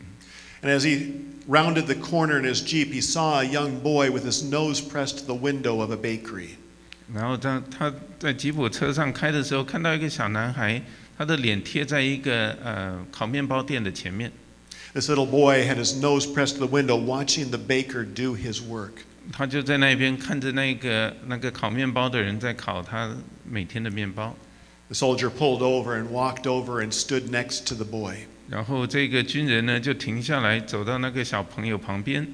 [0.62, 1.14] ，And as he
[1.48, 5.18] rounded the corner in his Jeep, he saw a young boy with his nose pressed
[5.18, 6.50] to the window of a bakery.
[7.12, 10.80] 然后他他在吉普车上开的时候，看到一个小男孩，
[11.18, 14.32] 他的脸贴在一个呃烤面包店的前面
[14.94, 18.92] ，This little boy had his nose pressed to the window, watching the baker do his work.
[19.32, 23.16] 他就在那边看着那个那个烤面包的人在烤他
[23.50, 24.36] 每天的面包。
[24.89, 28.27] The soldier pulled over and walked over and stood next to the boy.
[28.49, 32.29] 然后这个军人呢就停下来，走到那个小朋友旁边，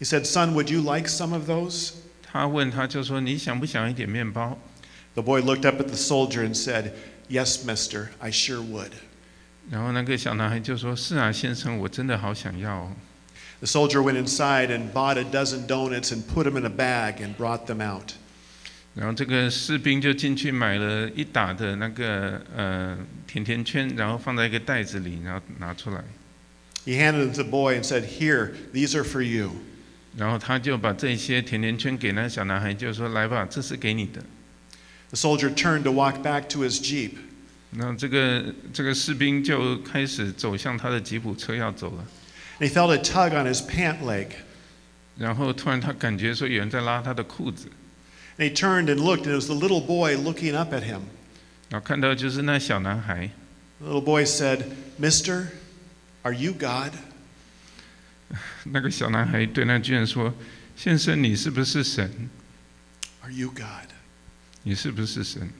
[0.00, 1.90] He said, Son, would you like some of those?
[2.22, 4.58] 他问他就说：“你想不想一点面包
[5.14, 6.92] The boy looked up at the soldier and said,
[7.28, 8.90] Yes, mister, I sure would.？”
[9.70, 12.92] 然后那个小男孩就说：“是啊，先生，我真的好想要、哦。
[13.60, 17.20] The soldier went inside and bought a dozen donuts and put them in a bag
[17.20, 18.17] and brought them out. ”
[18.95, 26.03] 然后这个士兵就进去买了一打的那个呃甜甜圈，然后放在一个袋子里，然后拿出来
[26.85, 29.51] ，He handed them to the boy and said, Here, these are for you.
[30.17, 34.21] 然后他就把这些甜甜圈给那个小男孩，就说：“来吧，这是给你的。
[35.11, 37.11] The soldier turned to walk back to his Jeep.
[37.77, 42.05] ”然后这个这个士兵就开始走向他的吉普车要走了
[42.59, 44.27] ，he felt a tug on his pant leg.
[45.15, 47.67] 然后突然他感觉说有人在拉他的裤子，
[48.38, 51.02] And he turned and looked, and it was the little boy looking up at him.
[51.70, 53.30] 然后看到就是那小男孩，
[53.80, 54.64] The little boy said,
[54.98, 55.48] Mister,
[56.22, 56.92] are you God?
[58.64, 62.28] 那个小男孩对那军人说：“先生，你是不是神？
[63.22, 63.90] Are you God?
[64.64, 65.50] 你是不是神？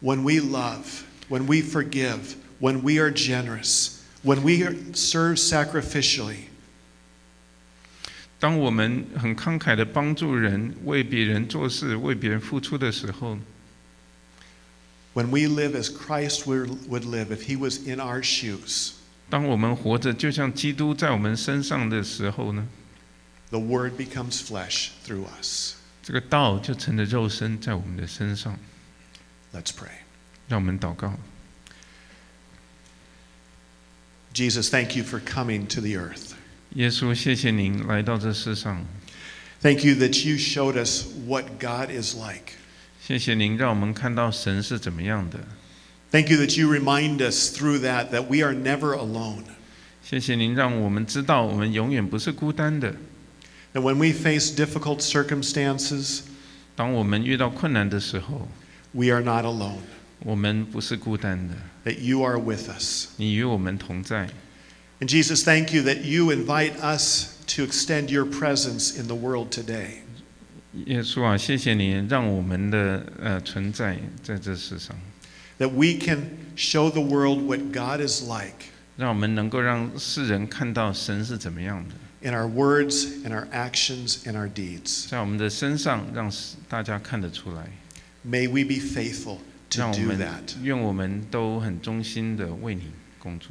[0.00, 6.48] When we love, when we forgive, when we are generous, when we are- serve sacrificially,
[8.40, 13.38] 当我们很慷慨的帮助人，为别人做事，为别人付出的时候，
[15.14, 18.92] when we live as Christ would would live if he was in our shoes,
[19.30, 22.68] 当我们活着，就像基督在我们身上的时候呢，
[23.50, 25.74] the Word becomes flesh through us.
[26.02, 28.58] 这个道就成了肉身在我们的身上。
[29.52, 29.88] Let's pray.
[30.46, 31.18] 让我们祷告，
[34.32, 36.34] Jesus, thank you for coming to the earth.
[36.74, 38.84] 耶稣，谢谢您来到这世上，
[39.62, 42.52] Thank you that you showed us what God is like.
[43.02, 45.38] 谢谢您让我们看到神是怎么样的，
[46.10, 49.44] Thank you that you remind us through that that we are never alone.
[50.02, 52.94] 谢谢您让我们知道我们永远不是孤单的。
[53.72, 56.20] That when we face difficult circumstances,
[56.74, 58.48] 当我们遇到困难的时候，
[58.92, 59.78] we are not alone.
[60.20, 61.54] 我们不是孤单的，
[61.84, 63.08] That you are with us.
[63.16, 64.28] 你与我们同在。
[65.00, 69.50] And Jesus, thank you that you invite us to extend your presence in the world
[69.50, 70.02] today.
[70.86, 74.96] 耶稣啊，谢谢你让我们的呃存在在这世上，
[75.58, 81.94] That we can show the world what God is like 让我们能够让世人看到神是怎么样的，
[82.28, 85.08] in our words, in our actions, in our deeds.
[85.08, 86.30] 在我们的身上让
[86.68, 87.70] 大家看得出来。
[88.26, 89.38] May we be faithful
[89.70, 90.54] to 让我 do 们 that.
[90.62, 92.84] 愿我们都很忠心的为你
[93.18, 93.50] 工作。